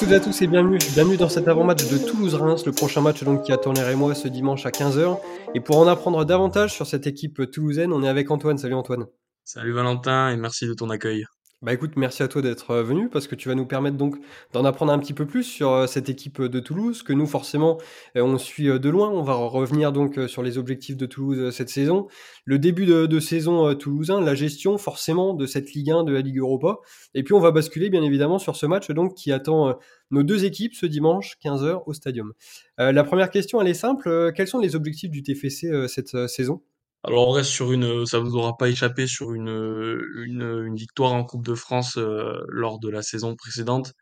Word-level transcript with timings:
Bonjour 0.00 0.14
à 0.14 0.20
tous 0.20 0.40
et 0.40 0.46
bienvenue, 0.46 0.78
bienvenue 0.94 1.18
dans 1.18 1.28
cet 1.28 1.48
avant-match 1.48 1.86
de 1.90 1.98
Toulouse-Reims, 1.98 2.64
le 2.64 2.72
prochain 2.72 3.02
match 3.02 3.22
donc 3.24 3.42
qui 3.42 3.52
attend 3.52 3.72
les 3.72 3.94
moi 3.94 4.14
ce 4.14 4.26
dimanche 4.26 4.64
à 4.64 4.70
15h. 4.70 5.18
Et 5.54 5.60
pour 5.60 5.76
en 5.76 5.86
apprendre 5.86 6.24
davantage 6.24 6.72
sur 6.72 6.86
cette 6.86 7.06
équipe 7.06 7.50
toulousaine, 7.50 7.92
on 7.92 8.02
est 8.02 8.08
avec 8.08 8.30
Antoine. 8.30 8.56
Salut 8.56 8.74
Antoine. 8.74 9.04
Salut 9.44 9.72
Valentin 9.72 10.30
et 10.30 10.36
merci 10.38 10.66
de 10.66 10.72
ton 10.72 10.88
accueil. 10.88 11.26
Bah 11.62 11.72
écoute, 11.72 11.92
merci 11.94 12.24
à 12.24 12.28
toi 12.28 12.42
d'être 12.42 12.72
euh, 12.72 12.82
venu 12.82 13.08
parce 13.08 13.28
que 13.28 13.36
tu 13.36 13.48
vas 13.48 13.54
nous 13.54 13.66
permettre 13.66 13.96
donc 13.96 14.16
d'en 14.52 14.64
apprendre 14.64 14.92
un 14.92 14.98
petit 14.98 15.12
peu 15.12 15.26
plus 15.26 15.44
sur 15.44 15.70
euh, 15.70 15.86
cette 15.86 16.08
équipe 16.08 16.42
de 16.42 16.58
Toulouse 16.58 17.04
que 17.04 17.12
nous 17.12 17.24
forcément 17.24 17.78
euh, 18.16 18.22
on 18.22 18.36
suit 18.36 18.66
de 18.66 18.88
loin. 18.88 19.10
On 19.10 19.22
va 19.22 19.34
revenir 19.34 19.92
donc 19.92 20.18
sur 20.26 20.42
les 20.42 20.58
objectifs 20.58 20.96
de 20.96 21.06
Toulouse 21.06 21.54
cette 21.54 21.68
saison, 21.68 22.08
le 22.46 22.58
début 22.58 22.84
de, 22.84 23.20
saison 23.20 23.76
toulousain, 23.76 24.20
la 24.20 24.34
gestion 24.34 24.76
forcément 24.76 25.34
de 25.34 25.46
cette 25.46 25.72
Ligue 25.72 25.92
1 25.92 26.02
de 26.02 26.12
la 26.12 26.20
Ligue 26.20 26.38
Europa 26.38 26.78
et 27.14 27.22
puis 27.22 27.32
on 27.32 27.38
va 27.38 27.52
basculer 27.52 27.90
bien 27.90 28.02
évidemment 28.02 28.40
sur 28.40 28.56
ce 28.56 28.66
match 28.66 28.90
donc 28.90 29.14
qui 29.14 29.30
attend 29.30 29.78
nos 30.10 30.24
deux 30.24 30.44
équipes 30.44 30.74
ce 30.74 30.86
dimanche 30.86 31.36
15h 31.44 31.84
au 31.86 31.92
Stadium. 31.92 32.32
la 32.78 33.04
première 33.04 33.30
question 33.30 33.60
elle 33.60 33.68
est 33.68 33.74
simple, 33.74 34.32
quels 34.34 34.48
sont 34.48 34.58
les 34.58 34.74
objectifs 34.74 35.10
du 35.10 35.22
TFC 35.22 35.86
cette 35.86 36.26
saison? 36.26 36.60
Alors 37.04 37.28
on 37.28 37.32
reste 37.32 37.50
sur 37.50 37.72
une, 37.72 38.06
ça 38.06 38.20
vous 38.20 38.36
aura 38.36 38.56
pas 38.56 38.68
échappé 38.68 39.06
sur 39.06 39.32
une, 39.32 39.48
une, 39.48 40.64
une 40.66 40.76
victoire 40.76 41.12
en 41.12 41.24
Coupe 41.24 41.44
de 41.44 41.54
France 41.54 41.96
euh, 41.96 42.40
lors 42.48 42.78
de 42.78 42.88
la 42.88 43.02
saison 43.02 43.34
précédente 43.34 43.92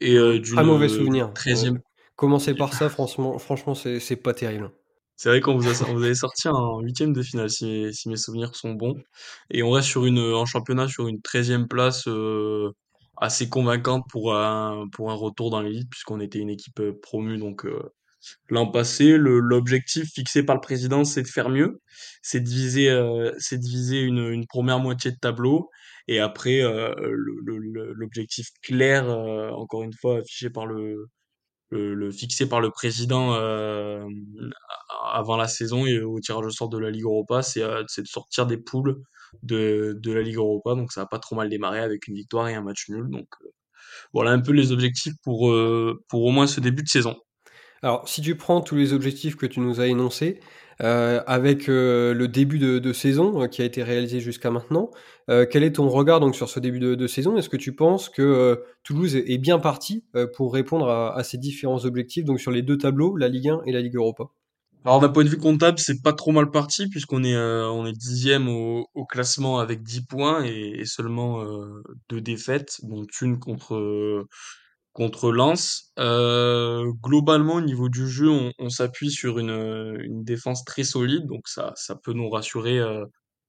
et 0.00 0.16
euh, 0.16 0.38
du 0.38 0.54
mauvais 0.54 0.88
souvenir. 0.88 1.32
13e. 1.34 1.78
Commencer 2.16 2.54
par 2.54 2.72
ça, 2.74 2.88
franchement, 2.88 3.38
franchement, 3.38 3.74
c'est, 3.74 3.98
c'est 3.98 4.16
pas 4.16 4.34
terrible. 4.34 4.70
C'est 5.16 5.28
vrai 5.28 5.40
qu'on 5.40 5.56
vous, 5.56 5.68
a, 5.68 5.92
vous 5.92 6.02
avez 6.02 6.14
sorti 6.14 6.48
en 6.48 6.80
huitième 6.80 7.12
de 7.12 7.22
finale, 7.22 7.50
si, 7.50 7.92
si, 7.92 8.08
mes 8.08 8.16
souvenirs 8.16 8.54
sont 8.54 8.72
bons. 8.72 9.00
Et 9.50 9.62
on 9.62 9.70
reste 9.70 9.88
sur 9.88 10.06
une, 10.06 10.18
en 10.18 10.44
championnat 10.44 10.88
sur 10.88 11.08
une 11.08 11.18
13e 11.18 11.66
place 11.66 12.06
euh, 12.08 12.72
assez 13.16 13.48
convaincante 13.48 14.04
pour 14.10 14.34
un, 14.34 14.86
pour 14.92 15.10
un 15.10 15.14
retour 15.14 15.50
dans 15.50 15.60
l'élite, 15.60 15.88
puisqu'on 15.90 16.20
était 16.20 16.40
une 16.40 16.50
équipe 16.50 16.80
euh, 16.80 16.98
promue, 17.00 17.38
donc 17.38 17.64
euh, 17.64 17.92
L'an 18.48 18.70
passé, 18.70 19.16
l'objectif 19.18 20.12
fixé 20.12 20.42
par 20.42 20.56
le 20.56 20.60
président, 20.60 21.04
c'est 21.04 21.22
de 21.22 21.28
faire 21.28 21.48
mieux, 21.48 21.80
c'est 22.22 22.40
de 22.40 22.48
viser, 22.48 22.90
euh, 22.90 23.32
c'est 23.38 23.58
de 23.58 23.64
viser 23.64 24.00
une, 24.00 24.28
une, 24.30 24.46
première 24.46 24.78
moitié 24.80 25.10
de 25.10 25.16
tableau, 25.16 25.70
et 26.08 26.20
après 26.20 26.60
euh, 26.62 26.94
l'objectif 27.94 28.48
clair, 28.62 29.08
euh, 29.08 29.50
encore 29.50 29.82
une 29.82 29.94
fois 29.94 30.18
affiché 30.18 30.50
par 30.50 30.66
le, 30.66 31.08
le, 31.70 32.10
fixé 32.12 32.48
par 32.48 32.60
le 32.60 32.70
président 32.70 33.34
euh, 33.34 34.04
avant 35.12 35.36
la 35.36 35.48
saison 35.48 35.86
et 35.86 36.00
au 36.00 36.20
tirage 36.20 36.46
au 36.46 36.50
sort 36.50 36.68
de 36.68 36.78
la 36.78 36.90
Ligue 36.90 37.04
Europa, 37.04 37.42
c'est 37.42 37.62
de 37.62 38.06
sortir 38.06 38.46
des 38.46 38.58
poules 38.58 39.02
de, 39.42 39.96
de 40.00 40.12
la 40.12 40.22
Ligue 40.22 40.36
Europa, 40.36 40.74
donc 40.74 40.92
ça 40.92 41.02
a 41.02 41.06
pas 41.06 41.18
trop 41.18 41.36
mal 41.36 41.48
démarré 41.48 41.80
avec 41.80 42.06
une 42.08 42.14
victoire 42.14 42.48
et 42.48 42.54
un 42.54 42.62
match 42.62 42.88
nul, 42.88 43.08
donc 43.10 43.28
voilà 44.12 44.30
un 44.32 44.40
peu 44.40 44.52
les 44.52 44.72
objectifs 44.72 45.14
pour 45.22 45.54
pour 46.08 46.24
au 46.24 46.30
moins 46.30 46.46
ce 46.46 46.60
début 46.60 46.82
de 46.82 46.88
saison. 46.88 47.16
Alors, 47.82 48.08
si 48.08 48.22
tu 48.22 48.36
prends 48.36 48.60
tous 48.60 48.76
les 48.76 48.92
objectifs 48.92 49.36
que 49.36 49.46
tu 49.46 49.60
nous 49.60 49.80
as 49.80 49.86
énoncés, 49.86 50.40
euh, 50.82 51.22
avec 51.26 51.68
euh, 51.68 52.14
le 52.14 52.26
début 52.26 52.58
de, 52.58 52.92
saison 52.92 53.42
euh, 53.42 53.46
qui 53.46 53.62
a 53.62 53.64
été 53.64 53.82
réalisé 53.82 54.20
jusqu'à 54.20 54.50
maintenant, 54.50 54.90
quel 55.28 55.62
est 55.62 55.76
ton 55.76 55.88
regard 55.88 56.20
donc 56.20 56.36
sur 56.36 56.50
ce 56.50 56.60
début 56.60 56.80
de, 56.80 57.06
saison? 57.06 57.38
Est-ce 57.38 57.48
que 57.48 57.56
tu 57.56 57.74
penses 57.74 58.10
que 58.10 58.62
Toulouse 58.82 59.16
est 59.16 59.38
bien 59.38 59.58
parti 59.58 60.04
pour 60.36 60.52
répondre 60.52 60.90
à, 60.90 61.24
ces 61.24 61.38
différents 61.38 61.86
objectifs, 61.86 62.26
donc 62.26 62.40
sur 62.40 62.50
les 62.50 62.60
deux 62.60 62.76
tableaux, 62.76 63.16
la 63.16 63.28
Ligue 63.28 63.48
1 63.48 63.62
et 63.64 63.72
la 63.72 63.80
Ligue 63.80 63.96
Europa? 63.96 64.24
Alors 64.84 65.00
d'un 65.00 65.08
point 65.08 65.24
de 65.24 65.30
vue 65.30 65.38
comptable, 65.38 65.78
c'est 65.78 66.02
pas 66.02 66.12
trop 66.12 66.30
mal 66.30 66.50
parti 66.50 66.90
puisqu'on 66.90 67.24
est 67.24 67.38
on 67.38 67.86
est 67.86 67.94
dixième 67.94 68.48
au, 68.48 68.86
classement 69.08 69.60
avec 69.60 69.82
10 69.82 70.04
points 70.04 70.44
et, 70.44 70.82
seulement 70.84 71.42
deux 72.10 72.20
défaites, 72.20 72.80
dont 72.82 73.06
une 73.22 73.38
contre 73.38 74.26
contre 74.94 75.32
Lens. 75.32 75.92
Euh, 75.98 76.90
globalement, 77.02 77.56
au 77.56 77.60
niveau 77.60 77.90
du 77.90 78.08
jeu, 78.08 78.30
on, 78.30 78.52
on 78.58 78.70
s'appuie 78.70 79.10
sur 79.10 79.38
une, 79.38 79.50
une, 80.00 80.24
défense 80.24 80.64
très 80.64 80.84
solide, 80.84 81.26
donc 81.26 81.48
ça, 81.48 81.72
ça 81.76 81.96
peut 81.96 82.14
nous 82.14 82.30
rassurer 82.30 82.78
euh, 82.78 83.04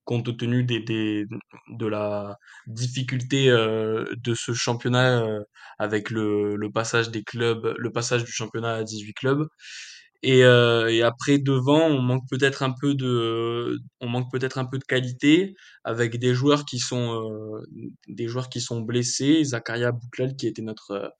compte 0.06 0.38
tenu 0.38 0.64
des, 0.64 0.80
des, 0.82 1.26
de 1.70 1.86
la 1.88 2.38
difficulté 2.68 3.50
euh, 3.50 4.06
de 4.18 4.34
ce 4.36 4.54
championnat 4.54 5.22
euh, 5.24 5.42
avec 5.80 6.10
le, 6.12 6.56
le 6.56 6.72
passage 6.72 7.12
des 7.12 7.24
clubs, 7.24 7.76
le 7.78 7.92
passage 7.92 8.24
du 8.24 8.32
championnat 8.32 8.76
à 8.76 8.84
18 8.84 9.14
clubs. 9.14 9.48
Et, 10.24 10.44
euh, 10.44 10.88
et 10.92 11.04
après 11.04 11.38
devant, 11.38 11.82
on 11.88 12.02
manque 12.02 12.24
peut-être 12.30 12.64
un 12.64 12.74
peu 12.80 12.96
de, 12.96 13.78
on 14.02 14.08
manque 14.10 14.32
peut-être 14.32 14.58
un 14.58 14.66
peu 14.66 14.80
de 14.80 14.84
qualité 14.84 15.56
avec 15.84 16.18
des 16.20 16.34
joueurs 16.34 16.66
qui 16.66 16.80
sont, 16.80 17.62
des 18.08 18.28
joueurs 18.28 18.50
qui 18.50 18.62
sont 18.62 18.82
blessés. 18.82 19.44
Zakaria 19.44 19.92
Bouklal 19.92 20.36
qui 20.36 20.48
était 20.48 20.64
notre 20.64 21.14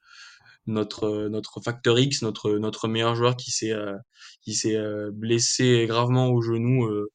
notre 0.68 1.28
notre 1.30 1.62
facteur 1.62 2.00
X, 2.00 2.22
notre 2.22 2.58
notre 2.58 2.88
meilleur 2.88 3.16
joueur 3.16 3.36
qui 3.36 3.52
s'est 3.52 3.72
euh, 3.72 3.96
qui 4.42 4.54
s'est 4.54 4.78
euh, 4.78 5.12
blessé 5.14 5.86
gravement 5.88 6.30
au 6.30 6.42
genou 6.42 6.86
euh, 6.86 7.12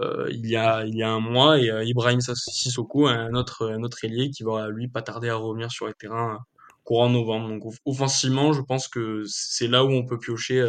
euh, 0.00 0.28
il 0.30 0.46
y 0.48 0.56
a 0.56 0.84
il 0.84 0.94
y 0.96 1.02
a 1.02 1.10
un 1.10 1.20
mois 1.20 1.58
et 1.58 1.70
Ibrahim 1.86 2.20
Sissoko, 2.20 3.06
un 3.06 3.34
autre 3.34 3.70
un 3.70 3.82
autre 3.82 4.04
ailier 4.04 4.30
qui 4.30 4.42
va 4.42 4.68
lui 4.68 4.88
pas 4.88 5.02
tarder 5.02 5.28
à 5.30 5.36
revenir 5.36 5.70
sur 5.70 5.86
le 5.86 5.94
terrain 5.94 6.38
courant 6.84 7.10
novembre. 7.10 7.48
Donc 7.48 7.62
offensivement, 7.84 8.52
je 8.52 8.62
pense 8.62 8.88
que 8.88 9.22
c'est 9.26 9.68
là 9.68 9.84
où 9.84 9.90
on 9.90 10.06
peut 10.06 10.18
piocher 10.18 10.62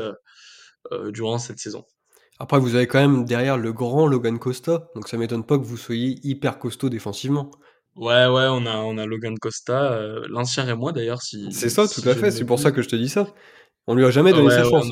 durant 1.11 1.37
cette 1.37 1.59
saison. 1.59 1.85
Après, 2.39 2.59
vous 2.59 2.75
avez 2.75 2.87
quand 2.87 2.99
même 2.99 3.25
derrière 3.25 3.57
le 3.57 3.73
grand 3.73 4.07
Logan 4.07 4.39
Costa, 4.39 4.89
donc 4.95 5.09
ça 5.09 5.17
m'étonne 5.17 5.43
pas 5.43 5.57
que 5.57 5.63
vous 5.63 5.75
soyez 5.75 6.19
hyper 6.23 6.57
costaud 6.57 6.89
défensivement. 6.89 7.51
Ouais, 7.95 8.27
ouais, 8.27 8.47
on 8.49 8.65
a, 8.65 8.77
on 8.77 8.97
a 8.97 9.05
Logan 9.05 9.37
Costa, 9.39 9.93
euh, 9.93 10.25
l'ancien 10.29 10.67
et 10.67 10.75
moi 10.75 10.91
d'ailleurs. 10.91 11.21
Si, 11.21 11.51
c'est 11.51 11.69
ça, 11.69 11.87
tout 11.87 12.07
à 12.07 12.15
fait, 12.15 12.31
c'est 12.31 12.45
pour 12.45 12.59
ça 12.59 12.71
que 12.71 12.81
je 12.81 12.87
te 12.87 12.95
dis 12.95 13.09
ça. 13.09 13.27
On 13.87 13.95
lui 13.95 14.05
a 14.05 14.11
jamais 14.11 14.31
donné 14.31 14.49
sa 14.51 14.63
chance. 14.63 14.87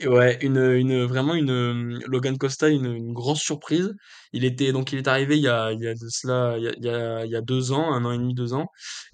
Ouais, 0.00 0.38
une, 0.42 0.56
une, 0.58 1.04
vraiment 1.04 1.34
une, 1.34 2.00
Logan 2.08 2.36
Costa, 2.36 2.68
une, 2.68 2.86
une 2.86 3.12
grosse 3.12 3.40
surprise. 3.40 3.94
Il 4.32 4.44
était, 4.44 4.72
donc 4.72 4.90
il 4.92 4.98
est 4.98 5.06
arrivé 5.06 5.36
il 5.36 5.42
y 5.44 5.48
a, 5.48 5.70
il 5.70 5.80
y 5.80 5.86
a 5.86 5.94
de 5.94 6.08
cela, 6.08 6.56
il 6.58 6.64
y 6.64 6.88
a, 6.88 7.24
il 7.24 7.30
y 7.30 7.36
a, 7.36 7.40
deux 7.40 7.70
ans, 7.70 7.92
un 7.92 8.04
an 8.04 8.10
et 8.10 8.18
demi, 8.18 8.34
deux 8.34 8.54
ans. 8.54 8.66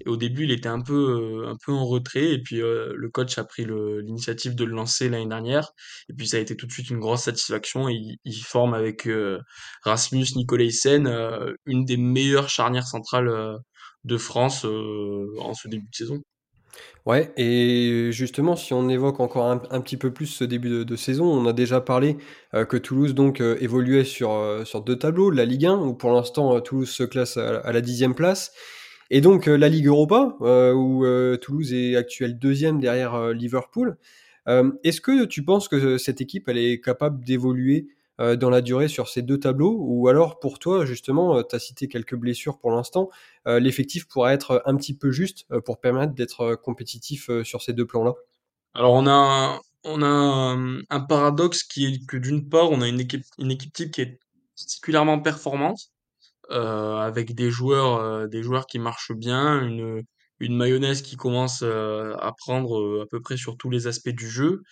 Et 0.07 0.09
au 0.09 0.17
début, 0.17 0.45
il 0.45 0.51
était 0.53 0.71
un 0.71 0.81
peu, 0.81 1.45
un 1.47 1.57
peu 1.63 1.73
en 1.73 1.85
retrait. 1.87 2.33
Et 2.33 2.39
puis, 2.43 2.63
euh, 2.63 2.95
le 2.97 3.11
coach 3.11 3.37
a 3.37 3.45
pris 3.45 3.67
l'initiative 3.67 4.55
de 4.55 4.65
le 4.65 4.75
lancer 4.75 5.11
l'année 5.11 5.29
dernière. 5.29 5.71
Et 6.09 6.15
puis, 6.15 6.27
ça 6.27 6.39
a 6.39 6.41
été 6.41 6.57
tout 6.57 6.67
de 6.67 6.73
suite 6.73 6.89
une 6.89 6.99
grosse 6.99 7.25
satisfaction. 7.25 7.91
il, 7.91 8.17
il 8.25 8.43
forme 8.43 8.73
avec 8.73 9.07
euh, 9.07 9.39
Rasmus 9.85 10.29
Nicolaisen, 10.37 11.07
euh, 11.07 11.53
une 11.67 11.85
des 11.85 11.99
meilleures 11.99 12.49
charnières 12.49 12.87
centrales 12.87 13.31
de 14.05 14.17
France 14.17 14.65
en 14.65 15.55
ce 15.55 15.69
début 15.69 15.89
de 15.91 15.95
saison. 15.95 16.23
Ouais, 17.07 17.33
et 17.37 18.11
justement, 18.13 18.57
si 18.57 18.75
on 18.75 18.89
évoque 18.89 19.21
encore 19.21 19.47
un, 19.47 19.81
petit 19.81 19.97
peu 19.97 20.13
plus 20.13 20.27
ce 20.27 20.45
début 20.45 20.85
de, 20.85 20.97
saison, 20.97 21.25
on 21.27 21.47
a 21.47 21.53
déjà 21.53 21.81
parlé 21.81 22.19
euh, 22.55 22.65
que 22.65 22.77
Toulouse 22.77 23.15
donc 23.15 23.41
euh, 23.41 23.57
évoluait 23.61 24.05
sur, 24.05 24.33
euh, 24.33 24.65
sur 24.65 24.83
deux 24.83 24.97
tableaux, 24.97 25.31
la 25.31 25.45
Ligue 25.45 25.67
1, 25.67 25.79
où 25.79 25.95
pour 25.95 26.13
l'instant 26.13 26.61
Toulouse 26.61 26.91
se 26.91 27.03
classe 27.03 27.37
à, 27.37 27.73
la 27.73 27.81
dixième 27.81 28.15
place, 28.15 28.53
et 29.11 29.21
donc 29.21 29.47
la 29.47 29.69
Ligue 29.69 29.87
Europa, 29.87 30.37
où 30.41 31.05
Toulouse 31.41 31.73
est 31.73 31.97
actuel 31.97 32.39
deuxième 32.39 32.79
derrière 32.79 33.33
Liverpool. 33.33 33.97
Est-ce 34.47 35.01
que 35.01 35.25
tu 35.25 35.43
penses 35.43 35.67
que 35.67 35.99
cette 35.99 36.21
équipe 36.21 36.49
elle 36.49 36.59
est 36.59 36.81
capable 36.81 37.25
d'évoluer 37.25 37.89
euh, 38.21 38.37
dans 38.37 38.51
la 38.51 38.61
durée 38.61 38.89
sur 38.89 39.09
ces 39.09 39.23
deux 39.23 39.39
tableaux 39.39 39.77
Ou 39.81 40.09
alors 40.09 40.41
pour 40.41 40.59
toi, 40.59 40.85
justement, 40.85 41.39
euh, 41.39 41.43
tu 41.49 41.57
as 41.57 41.59
cité 41.59 41.89
quelques 41.89 42.17
blessures 42.17 42.59
pour 42.59 42.71
l'instant, 42.71 43.09
euh, 43.47 43.59
l'effectif 43.59 44.07
pourrait 44.07 44.35
être 44.35 44.63
un 44.67 44.77
petit 44.77 44.95
peu 44.95 45.11
juste 45.11 45.47
pour 45.65 45.81
permettre 45.81 46.13
d'être 46.13 46.55
compétitif 46.57 47.31
sur 47.45 47.63
ces 47.63 47.73
deux 47.73 47.87
plans-là? 47.87 48.15
Alors 48.75 48.93
on 48.93 49.07
a, 49.07 49.59
on 49.85 50.03
a 50.03 50.07
un, 50.91 51.01
paradoxe 51.01 51.63
qui 51.63 51.87
est 51.87 52.07
que 52.07 52.19
d'une 52.19 52.49
part, 52.49 52.71
on 52.71 52.83
a 52.83 52.89
une 52.89 53.01
équipe, 53.01 53.25
une 53.39 53.51
équipe 53.51 53.73
type 53.73 53.91
qui 53.91 54.03
est 54.03 54.19
particulièrement 54.57 55.21
performante, 55.21 55.91
avec 56.51 57.35
des 57.35 57.51
joueurs, 57.51 58.29
des 58.29 58.43
joueurs 58.43 58.67
qui 58.67 58.79
marchent 58.79 59.13
bien, 59.13 59.63
une, 59.63 60.03
une 60.41 60.57
mayonnaise 60.57 61.03
qui 61.03 61.17
commence 61.17 61.63
à 61.63 62.33
prendre 62.39 63.03
à 63.03 63.07
peu 63.07 63.21
près 63.21 63.37
sur 63.37 63.57
tous 63.57 63.71
les 63.71 63.87
aspects 63.87 64.11
du 64.11 64.29
jeu. 64.29 64.63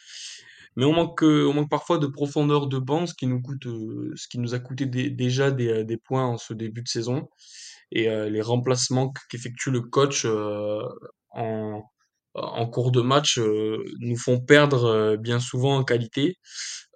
Mais 0.78 0.84
on 0.84 0.92
manque, 0.92 1.22
on 1.22 1.54
manque 1.54 1.68
parfois 1.70 1.98
de 1.98 2.06
profondeur 2.06 2.68
de 2.68 2.78
banc, 2.78 3.06
ce 3.06 3.14
qui 3.14 3.26
nous 3.26 3.42
coûte, 3.42 3.66
euh, 3.66 4.12
ce 4.14 4.28
qui 4.28 4.38
nous 4.38 4.54
a 4.54 4.60
coûté 4.60 4.86
déjà 4.86 5.50
des, 5.50 5.68
euh, 5.68 5.84
des, 5.84 5.96
points 5.96 6.24
en 6.24 6.38
ce 6.38 6.54
début 6.54 6.82
de 6.82 6.88
saison. 6.88 7.28
Et 7.90 8.08
euh, 8.08 8.30
les 8.30 8.42
remplacements 8.42 9.12
qu'effectue 9.28 9.70
le 9.72 9.80
coach 9.80 10.24
en, 10.24 11.82
en 12.34 12.66
cours 12.68 12.92
de 12.92 13.00
match 13.00 13.38
nous 13.38 14.16
font 14.16 14.40
perdre 14.40 15.16
bien 15.16 15.40
souvent 15.40 15.76
en 15.78 15.84
qualité. 15.84 16.36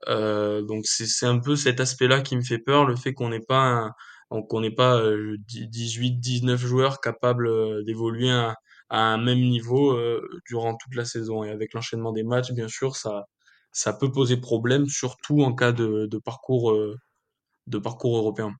donc 0.06 0.86
c'est 0.86 1.26
un 1.26 1.38
peu 1.40 1.56
cet 1.56 1.80
aspect-là 1.80 2.20
qui 2.20 2.36
me 2.36 2.42
fait 2.42 2.58
peur, 2.58 2.86
le 2.86 2.96
fait 2.96 3.14
qu'on 3.14 3.30
n'ait 3.30 3.40
pas 3.40 3.90
qu'on 4.30 4.60
n'ait 4.60 4.70
pas 4.74 5.02
18, 5.48 6.20
19 6.20 6.60
joueurs 6.60 7.00
capables 7.00 7.84
d'évoluer 7.84 8.30
à, 8.30 8.54
à, 8.90 9.00
un 9.00 9.18
même 9.18 9.40
niveau 9.40 9.98
durant 10.46 10.76
toute 10.76 10.94
la 10.94 11.04
saison. 11.04 11.44
Et 11.44 11.50
avec 11.50 11.74
l'enchaînement 11.74 12.12
des 12.12 12.24
matchs, 12.24 12.52
bien 12.52 12.68
sûr, 12.68 12.96
ça, 12.96 13.26
ça 13.72 13.92
peut 13.92 14.12
poser 14.12 14.36
problème, 14.36 14.86
surtout 14.86 15.42
en 15.42 15.54
cas 15.54 15.72
de, 15.72 16.08
parcours, 16.24 16.72
euh, 16.72 16.96
de 17.66 17.78
parcours 17.78 18.16
européen. 18.16 18.52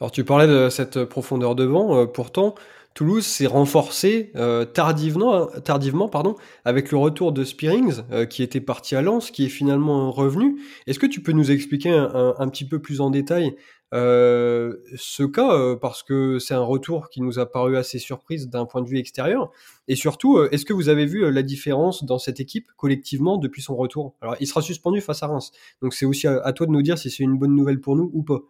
Alors 0.00 0.10
tu 0.10 0.24
parlais 0.24 0.46
de 0.46 0.68
cette 0.68 1.04
profondeur 1.04 1.54
de 1.54 1.64
vent, 1.64 1.96
euh, 1.96 2.06
pourtant 2.06 2.54
Toulouse 2.92 3.26
s'est 3.26 3.46
renforcé 3.46 4.30
euh, 4.36 4.64
tardivement, 4.64 5.46
tardivement 5.64 6.08
pardon, 6.08 6.36
avec 6.64 6.92
le 6.92 6.98
retour 6.98 7.32
de 7.32 7.42
Spearings, 7.42 8.02
qui 8.30 8.44
était 8.44 8.60
parti 8.60 8.94
à 8.94 9.02
Lens, 9.02 9.32
qui 9.32 9.46
est 9.46 9.48
finalement 9.48 10.12
revenu. 10.12 10.60
Est-ce 10.86 11.00
que 11.00 11.06
tu 11.06 11.20
peux 11.20 11.32
nous 11.32 11.50
expliquer 11.50 11.90
un, 11.90 12.48
petit 12.48 12.68
peu 12.68 12.80
plus 12.80 13.00
en 13.00 13.10
détail 13.10 13.56
ce 13.92 15.22
cas, 15.22 15.52
euh, 15.54 15.76
parce 15.76 16.02
que 16.02 16.38
c'est 16.38 16.54
un 16.54 16.62
retour 16.62 17.10
qui 17.10 17.20
nous 17.20 17.38
a 17.38 17.50
paru 17.50 17.76
assez 17.76 17.98
surprise 17.98 18.48
d'un 18.48 18.66
point 18.66 18.82
de 18.82 18.88
vue 18.88 18.98
extérieur 18.98 19.50
Et 19.88 19.96
surtout, 19.96 20.38
euh, 20.38 20.48
est-ce 20.52 20.64
que 20.64 20.72
vous 20.72 20.88
avez 20.88 21.06
vu 21.06 21.30
la 21.30 21.42
différence 21.42 22.04
dans 22.04 22.18
cette 22.18 22.40
équipe 22.40 22.66
collectivement 22.76 23.38
depuis 23.38 23.62
son 23.62 23.76
retour? 23.76 24.14
Alors, 24.20 24.36
il 24.40 24.46
sera 24.46 24.62
suspendu 24.62 25.00
face 25.00 25.22
à 25.22 25.28
Reims, 25.28 25.52
donc 25.80 25.94
c'est 25.94 26.06
aussi 26.06 26.26
à, 26.26 26.52
toi 26.52 26.66
de 26.66 26.72
nous 26.72 26.82
dire 26.82 26.98
si 26.98 27.10
c'est 27.10 27.22
une 27.22 27.38
bonne 27.38 27.54
nouvelle 27.54 27.80
pour 27.80 27.96
nous 27.96 28.10
ou 28.12 28.22
pas. 28.22 28.40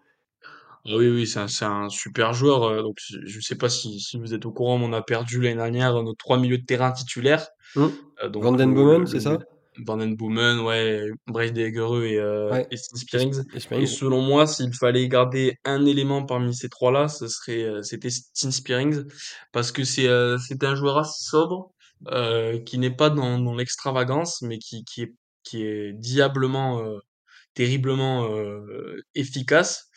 Ah 0.87 0.97
oui, 0.97 1.09
oui, 1.09 1.27
c'est 1.27 1.41
un, 1.41 1.47
un 1.67 1.89
super 1.89 2.35
joueur. 2.35 2.65
euh, 2.65 2.83
donc, 2.83 2.99
je 2.99 3.37
ne 3.37 3.41
sais 3.43 3.57
pas 3.57 3.71
si, 3.71 4.01
si 4.01 4.19
vous 4.19 4.35
êtes 4.35 4.45
au 4.45 4.53
courant, 4.53 4.79
mais 4.79 4.85
on 4.85 4.93
a 4.93 5.01
perdu 5.03 5.41
l'année 5.41 5.57
dernière 5.57 6.03
nos 6.03 6.15
trois 6.15 6.39
milieux 6.39 6.59
de 6.59 6.65
terrain 6.67 6.93
titulaires. 6.93 7.49
Hum 7.75 7.91
Euh, 8.23 8.29
Van 8.29 8.53
donc, 8.53 8.59
den 8.59 8.75
le 8.75 9.07
c'est 9.07 9.21
ça? 9.21 9.39
Van 9.79 9.97
Boomen, 10.07 10.61
ouais, 10.61 11.09
Bryce 11.27 11.53
Degereux 11.53 12.05
et, 12.05 12.19
euh, 12.19 12.51
Ouais. 12.51 12.67
et 12.71 12.77
Steve 12.77 12.99
Spearings. 13.01 13.43
Et 13.73 13.87
selon 13.87 14.23
moi, 14.23 14.47
s'il 14.47 14.73
fallait 14.75 15.09
garder 15.09 15.57
un 15.65 15.85
élément 15.87 16.25
parmi 16.25 16.55
ces 16.55 16.69
trois-là, 16.69 17.09
ce 17.09 17.27
serait, 17.29 17.63
euh, 17.65 17.83
c'était 17.83 18.11
Steve 18.11 18.51
Spearings. 18.53 19.05
Parce 19.53 19.73
que 19.73 19.85
c'est, 19.85 20.09
euh, 20.09 20.39
c'est 20.39 20.63
un 20.65 20.75
joueur 20.75 20.99
assez 20.99 21.25
sobre, 21.25 21.73
euh, 22.09 22.59
qui 22.61 22.79
n'est 22.79 22.95
pas 22.95 23.11
dans, 23.11 23.39
dans 23.39 23.55
l'extravagance, 23.55 24.43
mais 24.43 24.59
qui, 24.59 24.85
qui 24.85 25.03
est, 25.03 25.15
qui 25.43 25.63
est 25.65 25.93
diablement, 25.95 26.81
euh, 26.81 26.99
terriblement 27.55 28.29
euh, 28.31 29.03
efficace. 29.15 29.89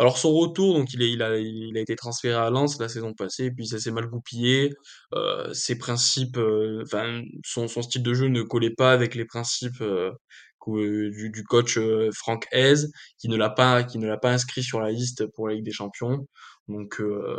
Alors 0.00 0.18
son 0.18 0.32
retour, 0.34 0.74
donc 0.78 0.92
il, 0.94 1.02
est, 1.02 1.10
il, 1.12 1.22
a, 1.22 1.38
il 1.38 1.76
a 1.76 1.80
été 1.80 1.94
transféré 1.96 2.34
à 2.34 2.50
Lens 2.50 2.80
la 2.80 2.88
saison 2.88 3.12
passée, 3.14 3.46
et 3.46 3.50
puis 3.52 3.66
ça 3.68 3.78
s'est 3.78 3.90
mal 3.92 4.06
goupillé. 4.08 4.72
Euh, 5.14 5.52
ses 5.54 5.78
principes, 5.78 6.38
euh, 6.38 6.82
enfin 6.84 7.22
son, 7.44 7.68
son 7.68 7.82
style 7.82 8.02
de 8.02 8.14
jeu 8.14 8.28
ne 8.28 8.42
collait 8.42 8.74
pas 8.74 8.92
avec 8.92 9.14
les 9.14 9.26
principes 9.26 9.80
euh, 9.82 10.10
que- 10.60 11.10
du, 11.10 11.30
du 11.30 11.44
coach 11.44 11.76
euh, 11.78 12.10
Frank 12.14 12.46
Hez, 12.52 12.74
qui 13.18 13.28
ne 13.28 13.36
l'a 13.36 13.50
pas, 13.50 13.84
qui 13.84 13.98
ne 13.98 14.06
l'a 14.08 14.18
pas 14.18 14.32
inscrit 14.32 14.62
sur 14.62 14.80
la 14.80 14.90
liste 14.90 15.26
pour 15.34 15.48
la 15.48 15.54
Ligue 15.54 15.64
des 15.64 15.72
Champions. 15.72 16.26
Donc 16.68 17.00
euh, 17.00 17.38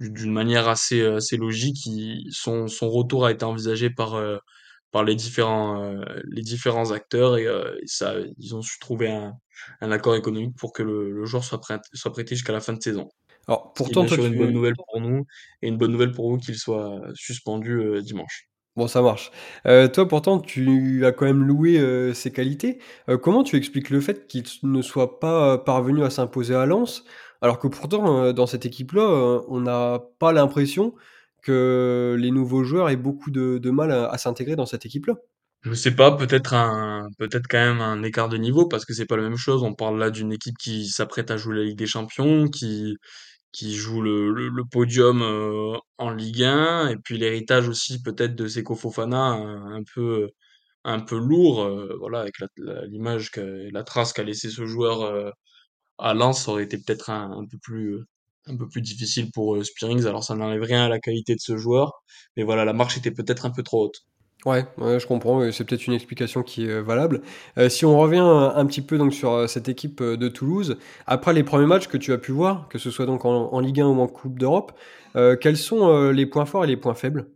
d'une 0.00 0.32
manière 0.32 0.68
assez, 0.68 1.02
assez 1.04 1.36
logique, 1.36 1.86
il- 1.86 2.28
son, 2.32 2.68
son 2.68 2.90
retour 2.90 3.26
a 3.26 3.32
été 3.32 3.44
envisagé 3.44 3.90
par 3.90 4.14
euh, 4.16 4.38
par 4.92 5.04
les 5.04 5.14
différents, 5.16 5.82
euh, 5.84 6.04
les 6.30 6.42
différents 6.42 6.90
acteurs 6.92 7.38
et, 7.38 7.46
euh, 7.46 7.74
et 7.82 7.86
ça, 7.86 8.14
ils 8.38 8.54
ont 8.54 8.62
su 8.62 8.78
trouver 8.80 9.10
un, 9.10 9.32
un 9.80 9.90
accord 9.90 10.14
économique 10.16 10.56
pour 10.56 10.72
que 10.72 10.82
le, 10.82 11.10
le 11.10 11.24
joueur 11.24 11.44
soit 11.44 11.60
prêt, 11.60 11.78
soit 11.92 12.12
prêté 12.12 12.34
jusqu'à 12.34 12.52
la 12.52 12.60
fin 12.60 12.72
de 12.72 12.82
saison. 12.82 13.08
Alors, 13.48 13.72
pourtant, 13.72 14.04
toi, 14.06 14.16
sûr 14.16 14.26
une 14.26 14.38
bonne 14.38 14.48
tu, 14.48 14.54
nouvelle 14.54 14.76
pour 14.76 15.00
nous 15.00 15.26
et 15.62 15.68
une 15.68 15.76
bonne 15.76 15.90
nouvelle 15.90 16.12
pour 16.12 16.30
vous 16.30 16.38
qu'il 16.38 16.54
soit 16.54 17.00
suspendu 17.14 17.72
euh, 17.72 18.00
dimanche. 18.00 18.48
Bon, 18.76 18.86
ça 18.86 19.02
marche. 19.02 19.32
Euh, 19.66 19.88
toi, 19.88 20.06
pourtant, 20.06 20.38
tu 20.38 21.04
as 21.04 21.12
quand 21.12 21.26
même 21.26 21.44
loué 21.44 21.78
euh, 21.78 22.14
ses 22.14 22.30
qualités. 22.30 22.78
Comment 23.20 23.42
tu 23.42 23.56
expliques 23.56 23.90
le 23.90 24.00
fait 24.00 24.26
qu'il 24.28 24.44
ne 24.62 24.80
soit 24.80 25.18
pas 25.18 25.58
parvenu 25.58 26.04
à 26.04 26.10
s'imposer 26.10 26.54
à 26.54 26.66
Lens, 26.66 27.04
alors 27.40 27.58
que 27.58 27.66
pourtant, 27.66 28.32
dans 28.32 28.46
cette 28.46 28.64
équipe-là, 28.64 29.42
on 29.48 29.60
n'a 29.60 30.00
pas 30.18 30.32
l'impression 30.32 30.94
que 31.42 32.16
les 32.18 32.30
nouveaux 32.30 32.62
joueurs 32.62 32.88
aient 32.88 32.96
beaucoup 32.96 33.32
de, 33.32 33.58
de 33.58 33.70
mal 33.70 33.90
à, 33.90 34.08
à 34.08 34.16
s'intégrer 34.16 34.54
dans 34.54 34.66
cette 34.66 34.86
équipe-là? 34.86 35.16
Je 35.62 35.74
sais 35.74 35.94
pas, 35.94 36.16
peut-être 36.16 36.54
un, 36.54 37.06
peut-être 37.18 37.46
quand 37.48 37.58
même 37.58 37.80
un 37.80 38.02
écart 38.02 38.28
de 38.28 38.36
niveau 38.36 38.66
parce 38.66 38.84
que 38.84 38.94
c'est 38.94 39.06
pas 39.06 39.16
la 39.16 39.22
même 39.22 39.36
chose. 39.36 39.62
On 39.62 39.74
parle 39.74 39.98
là 39.98 40.10
d'une 40.10 40.32
équipe 40.32 40.56
qui 40.58 40.88
s'apprête 40.88 41.30
à 41.30 41.36
jouer 41.36 41.56
la 41.56 41.62
Ligue 41.64 41.78
des 41.78 41.86
Champions, 41.86 42.48
qui, 42.48 42.96
qui 43.52 43.74
joue 43.76 44.02
le, 44.02 44.32
le, 44.32 44.64
podium 44.66 45.22
euh, 45.22 45.76
en 45.98 46.10
Ligue 46.12 46.44
1 46.44 46.88
et 46.90 46.96
puis 46.98 47.18
l'héritage 47.18 47.68
aussi 47.68 48.02
peut-être 48.02 48.36
de 48.36 48.48
Seko 48.48 48.76
Fofana 48.76 49.18
un, 49.32 49.76
un 49.78 49.82
peu 49.94 50.30
un 50.84 51.00
peu 51.00 51.18
lourd 51.18 51.62
euh, 51.64 51.96
voilà 52.00 52.20
avec 52.22 52.36
l'image 52.90 53.30
que 53.32 53.68
la 53.72 53.84
trace 53.84 54.12
qu'a 54.14 54.24
laissé 54.24 54.50
ce 54.50 54.66
joueur 54.66 55.02
euh, 55.02 55.30
à 55.98 56.14
Lens 56.14 56.44
ça 56.44 56.52
aurait 56.52 56.64
été 56.64 56.78
peut-être 56.78 57.10
un, 57.10 57.30
un 57.32 57.46
peu 57.46 57.58
plus 57.62 57.94
euh, 57.96 58.06
un 58.46 58.56
peu 58.56 58.68
plus 58.68 58.82
difficile 58.82 59.30
pour 59.32 59.56
euh, 59.56 59.64
Spearings. 59.64 60.06
Alors 60.06 60.24
ça 60.24 60.34
n'enlève 60.34 60.62
rien 60.62 60.84
à 60.86 60.88
la 60.88 60.98
qualité 61.00 61.34
de 61.34 61.40
ce 61.40 61.56
joueur. 61.56 61.92
Mais 62.36 62.42
voilà 62.44 62.64
la 62.64 62.72
marche 62.72 62.96
était 62.98 63.10
peut-être 63.12 63.46
un 63.46 63.50
peu 63.52 63.62
trop 63.62 63.84
haute 63.86 64.00
Ouais, 64.44 64.66
je 64.76 65.06
comprends. 65.06 65.52
C'est 65.52 65.64
peut-être 65.64 65.86
une 65.86 65.92
explication 65.92 66.42
qui 66.42 66.64
est 66.66 66.70
euh, 66.70 66.82
valable. 66.82 67.22
Euh, 67.58 67.68
si 67.68 67.84
on 67.84 67.96
revient 67.96 68.18
un, 68.18 68.66
petit 68.66 68.82
peu 68.82 68.98
donc 68.98 69.14
sur 69.14 69.32
euh, 69.32 69.46
cette 69.46 69.68
équipe 69.68 70.02
de 70.02 70.28
Toulouse, 70.28 70.78
après 71.06 71.32
les 71.32 71.44
premiers 71.44 71.66
matchs 71.66 71.86
que 71.86 71.96
tu 71.96 72.12
as 72.12 72.18
pu 72.18 72.32
voir, 72.32 72.66
que 72.68 72.78
ce 72.78 72.90
soit 72.90 73.06
donc 73.06 73.24
en, 73.24 73.60
Ligue 73.60 73.80
1 73.80 73.86
ou 73.86 74.00
en 74.00 74.08
Coupe 74.08 74.38
d'Europe, 74.38 74.72
quels 75.14 75.56
sont 75.56 76.10
les 76.10 76.26
points 76.26 76.46
forts 76.46 76.64
et 76.64 76.66
les 76.66 76.76
points 76.76 76.94
faibles? 76.94 77.28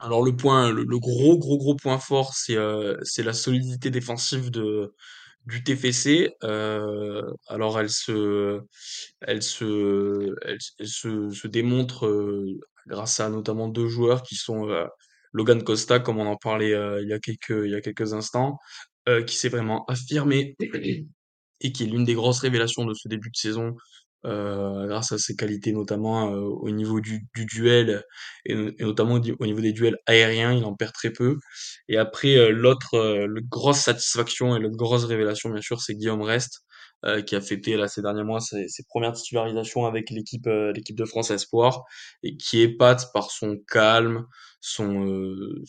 alors 0.00 0.22
le 0.22 0.36
point 0.36 0.70
le, 0.70 0.84
gros 0.98 1.36
gros 1.38 1.58
gros 1.58 1.74
point 1.74 1.98
fort 1.98 2.32
c'est 2.32 2.56
c'est 3.02 3.24
la 3.24 3.32
solidité 3.32 3.90
défensive 3.90 4.50
de 4.50 4.94
du 5.46 5.64
TFC 5.64 6.36
alors 6.40 7.80
elle 7.80 7.90
se 7.90 8.60
elle 9.20 9.42
se, 9.42 10.34
elle, 10.42 10.58
se, 10.88 11.46
démontre 11.48 12.08
grâce 12.86 13.18
à 13.18 13.28
notamment 13.28 13.68
deux 13.68 13.88
joueurs 13.88 14.22
qui 14.22 14.36
sont 14.36 14.68
Logan 15.38 15.62
Costa, 15.62 16.00
comme 16.00 16.18
on 16.18 16.26
en 16.26 16.36
parlait 16.36 16.74
euh, 16.74 17.00
il 17.00 17.08
y 17.08 17.12
a 17.12 17.20
quelques, 17.20 17.64
il 17.64 17.70
y 17.70 17.74
a 17.74 17.80
quelques 17.80 18.12
instants, 18.12 18.58
euh, 19.08 19.22
qui 19.22 19.36
s'est 19.36 19.48
vraiment 19.48 19.86
affirmé 19.86 20.56
et 21.60 21.72
qui 21.72 21.84
est 21.84 21.86
l'une 21.86 22.04
des 22.04 22.14
grosses 22.14 22.40
révélations 22.40 22.84
de 22.84 22.94
ce 22.94 23.08
début 23.08 23.30
de 23.30 23.36
saison, 23.36 23.76
euh, 24.26 24.86
grâce 24.88 25.12
à 25.12 25.18
ses 25.18 25.36
qualités 25.36 25.72
notamment 25.72 26.24
au 26.24 26.70
niveau 26.70 27.00
du, 27.00 27.26
du 27.34 27.46
duel 27.46 28.02
et, 28.46 28.54
notamment 28.80 29.14
au, 29.14 29.46
niveau 29.46 29.60
des 29.60 29.72
duels 29.72 29.96
aériens, 30.06 30.52
il 30.52 30.64
en 30.64 30.74
perd 30.74 30.92
très 30.92 31.10
peu. 31.12 31.38
Et 31.88 31.96
après, 31.96 32.50
l'autre 32.50 33.26
grosse 33.48 33.78
satisfaction 33.78 34.56
et 34.56 34.60
l'autre 34.60 34.76
grosse 34.76 35.04
révélation, 35.04 35.50
bien 35.50 35.62
sûr, 35.62 35.80
c'est 35.80 35.94
Guillaume 35.94 36.22
Rest, 36.22 36.64
euh, 37.04 37.22
qui 37.22 37.36
a 37.36 37.40
fêté 37.40 37.76
là 37.76 37.88
ces 37.88 38.02
derniers 38.02 38.24
mois 38.24 38.40
ses, 38.40 38.68
ses 38.68 38.84
premières 38.88 39.12
titularisations 39.12 39.86
avec 39.86 40.10
l'équipe 40.10 40.46
euh, 40.46 40.72
l'équipe 40.72 40.96
de 40.96 41.04
France 41.04 41.30
Espoir 41.30 41.84
et 42.22 42.36
qui 42.36 42.60
épate 42.60 43.12
par 43.12 43.30
son 43.30 43.56
calme, 43.68 44.24
son 44.60 45.06
euh, 45.06 45.62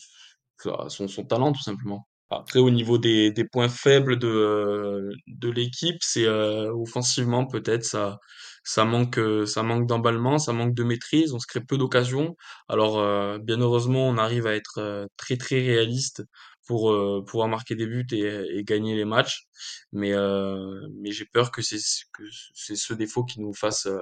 son, 0.88 1.08
son 1.08 1.24
talent 1.24 1.52
tout 1.52 1.62
simplement. 1.62 2.06
Après, 2.32 2.60
au 2.60 2.70
niveau 2.70 2.96
des, 2.98 3.32
des 3.32 3.44
points 3.44 3.68
faibles 3.68 4.16
de, 4.18 4.28
euh, 4.28 5.10
de 5.26 5.48
l'équipe, 5.50 5.96
c'est 6.00 6.26
euh, 6.26 6.72
offensivement 6.72 7.44
peut-être 7.46 7.84
ça, 7.84 8.18
ça 8.62 8.84
manque, 8.84 9.18
euh, 9.18 9.46
ça 9.46 9.64
manque 9.64 9.88
d'emballement, 9.88 10.38
ça 10.38 10.52
manque 10.52 10.74
de 10.74 10.84
maîtrise, 10.84 11.32
on 11.32 11.40
se 11.40 11.46
crée 11.48 11.60
peu 11.60 11.76
d'occasions. 11.76 12.36
Alors, 12.68 12.98
bien 13.40 13.58
heureusement, 13.60 14.08
on 14.08 14.16
arrive 14.16 14.46
à 14.46 14.54
être 14.54 15.08
très 15.16 15.36
très 15.36 15.56
réaliste 15.60 16.22
pour 16.70 16.92
euh, 16.92 17.24
pouvoir 17.26 17.48
marquer 17.48 17.74
des 17.74 17.84
buts 17.84 18.06
et, 18.12 18.62
gagner 18.62 18.94
les 18.94 19.04
matchs. 19.04 19.48
Mais, 19.90 20.12
euh, 20.12 20.86
mais 21.00 21.10
j'ai 21.10 21.24
peur 21.24 21.50
que 21.50 21.62
c'est 21.62 21.80
ce 21.80 22.94
défaut 22.94 23.24
qui 23.24 23.40
nous 23.40 23.52
fasse 23.52 23.86
euh, 23.86 23.98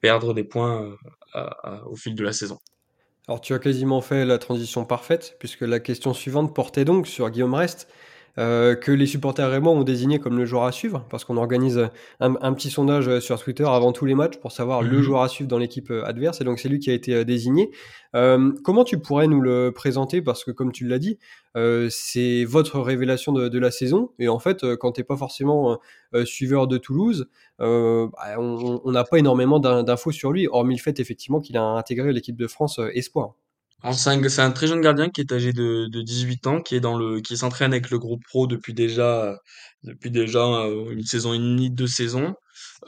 perdre 0.00 0.32
des 0.32 0.42
points 0.42 0.96
au 1.84 1.94
fil 1.94 2.14
de 2.14 2.24
la 2.24 2.32
saison. 2.32 2.58
Alors 3.28 3.42
tu 3.42 3.52
as 3.52 3.58
quasiment 3.58 4.00
fait 4.00 4.24
la 4.24 4.38
transition 4.38 4.86
parfaite, 4.86 5.36
puisque 5.38 5.60
la 5.60 5.78
question 5.78 6.14
suivante 6.14 6.54
portait 6.54 6.86
donc 6.86 7.06
sur 7.06 7.28
Guillaume 7.28 7.52
Rest, 7.52 7.88
euh, 8.38 8.74
que 8.74 8.92
les 8.92 9.06
supporters 9.06 9.50
rémois 9.50 9.72
ont 9.72 9.82
désigné 9.82 10.18
comme 10.18 10.36
le 10.36 10.44
joueur 10.44 10.64
à 10.64 10.72
suivre, 10.72 11.04
parce 11.10 11.24
qu'on 11.24 11.36
organise 11.36 11.88
un, 12.20 12.34
un 12.40 12.52
petit 12.52 12.70
sondage 12.70 13.18
sur 13.20 13.42
Twitter 13.42 13.64
avant 13.66 13.92
tous 13.92 14.04
les 14.04 14.14
matchs 14.14 14.36
pour 14.38 14.52
savoir 14.52 14.82
le 14.82 14.96
Mhm. 14.98 15.02
joueur 15.02 15.22
à 15.22 15.28
suivre 15.28 15.48
dans 15.48 15.58
l'équipe 15.58 15.90
euh, 15.90 16.04
adverse, 16.04 16.40
et 16.40 16.44
donc 16.44 16.58
c'est 16.58 16.68
lui 16.68 16.78
qui 16.78 16.90
a 16.90 16.94
été 16.94 17.14
euh, 17.14 17.24
désigné. 17.24 17.70
Euh, 18.14 18.52
comment 18.64 18.84
tu 18.84 18.98
pourrais 18.98 19.26
nous 19.26 19.40
le 19.40 19.72
présenter, 19.72 20.22
parce 20.22 20.44
que 20.44 20.50
comme 20.50 20.72
tu 20.72 20.86
l'as 20.86 20.98
dit, 20.98 21.18
euh, 21.56 21.88
c'est 21.90 22.44
votre 22.44 22.80
révélation 22.80 23.32
de, 23.32 23.48
de 23.48 23.58
la 23.58 23.70
saison, 23.70 24.10
et 24.18 24.28
en 24.28 24.38
fait, 24.38 24.74
quand 24.76 24.92
t'es 24.92 25.04
pas 25.04 25.16
forcément 25.16 25.78
suiveur 26.24 26.66
de 26.66 26.78
Toulouse, 26.78 27.28
bah, 27.58 28.08
on 28.38 28.90
n'a 28.90 29.04
pas 29.04 29.18
énormément 29.18 29.58
d'in- 29.58 29.82
d'infos 29.82 30.12
sur 30.12 30.32
lui, 30.32 30.46
hormis 30.46 30.76
le 30.76 30.80
fait 30.80 31.00
effectivement 31.00 31.40
qu'il 31.40 31.56
a 31.56 31.62
intégré 31.62 32.12
l'équipe 32.12 32.36
de 32.36 32.46
France 32.46 32.80
Espoir. 32.94 33.34
Alors, 33.82 33.94
C'est 33.94 34.40
un, 34.40 34.50
très 34.52 34.66
jeune 34.66 34.80
gardien 34.80 35.10
qui 35.10 35.20
est 35.20 35.32
âgé 35.32 35.52
de, 35.52 35.86
de 35.88 36.02
18 36.02 36.46
ans, 36.46 36.60
qui 36.60 36.74
est 36.74 36.80
dans 36.80 36.96
le, 36.96 37.20
qui 37.20 37.36
s'entraîne 37.36 37.72
avec 37.72 37.90
le 37.90 37.98
groupe 37.98 38.22
pro 38.26 38.46
depuis 38.46 38.74
déjà, 38.74 39.38
depuis 39.84 40.10
déjà 40.10 40.40
euh, 40.44 40.90
une 40.90 41.04
saison 41.04 41.34
et 41.34 41.38
demie, 41.38 41.70
deux 41.70 41.86
saisons. 41.86 42.34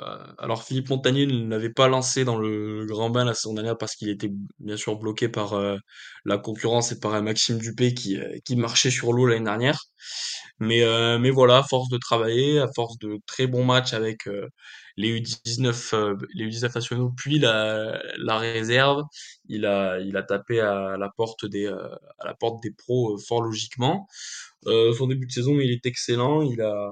Euh, 0.00 0.16
alors 0.38 0.64
Philippe 0.64 0.88
Montagnier 0.90 1.26
ne 1.26 1.48
l'avait 1.48 1.70
pas 1.70 1.88
lancé 1.88 2.24
dans 2.24 2.38
le 2.38 2.84
grand 2.86 3.10
bain 3.10 3.24
la 3.24 3.34
saison 3.34 3.54
dernière 3.54 3.76
parce 3.78 3.94
qu'il 3.96 4.08
était 4.08 4.30
bien 4.58 4.76
sûr 4.76 4.96
bloqué 4.96 5.28
par 5.28 5.54
euh, 5.54 5.76
la 6.24 6.38
concurrence 6.38 6.90
et 6.92 6.98
par 6.98 7.22
Maxime 7.22 7.58
Dupé 7.58 7.94
qui, 7.94 8.18
qui 8.44 8.56
marchait 8.56 8.90
sur 8.90 9.12
l'eau 9.12 9.26
l'année 9.26 9.44
dernière. 9.44 9.78
Mais, 10.58 10.82
mais 11.18 11.30
voilà, 11.30 11.58
à 11.58 11.62
force 11.62 11.88
de 11.88 11.98
travailler, 11.98 12.58
à 12.58 12.68
force 12.74 12.98
de 12.98 13.18
très 13.26 13.46
bons 13.46 13.64
matchs 13.64 13.92
avec 13.92 14.28
les 14.98 15.20
U19, 15.20 15.94
euh, 15.94 16.16
les 16.34 16.46
U19 16.46 16.74
nationaux, 16.74 17.10
puis 17.16 17.38
la, 17.38 18.02
la 18.18 18.38
réserve, 18.38 19.04
il 19.48 19.64
a, 19.66 20.00
il 20.00 20.16
a 20.16 20.22
tapé 20.24 20.60
à 20.60 20.96
la 20.98 21.08
porte 21.16 21.46
des, 21.46 21.66
euh, 21.66 21.88
à 22.18 22.26
la 22.26 22.34
porte 22.34 22.62
des 22.62 22.72
pros 22.72 23.14
euh, 23.14 23.18
fort 23.18 23.42
logiquement. 23.42 24.08
Son 24.66 25.06
début 25.06 25.26
de 25.26 25.32
saison, 25.32 25.58
il 25.60 25.70
est 25.70 25.86
excellent. 25.86 26.42
Il 26.42 26.60
a, 26.62 26.90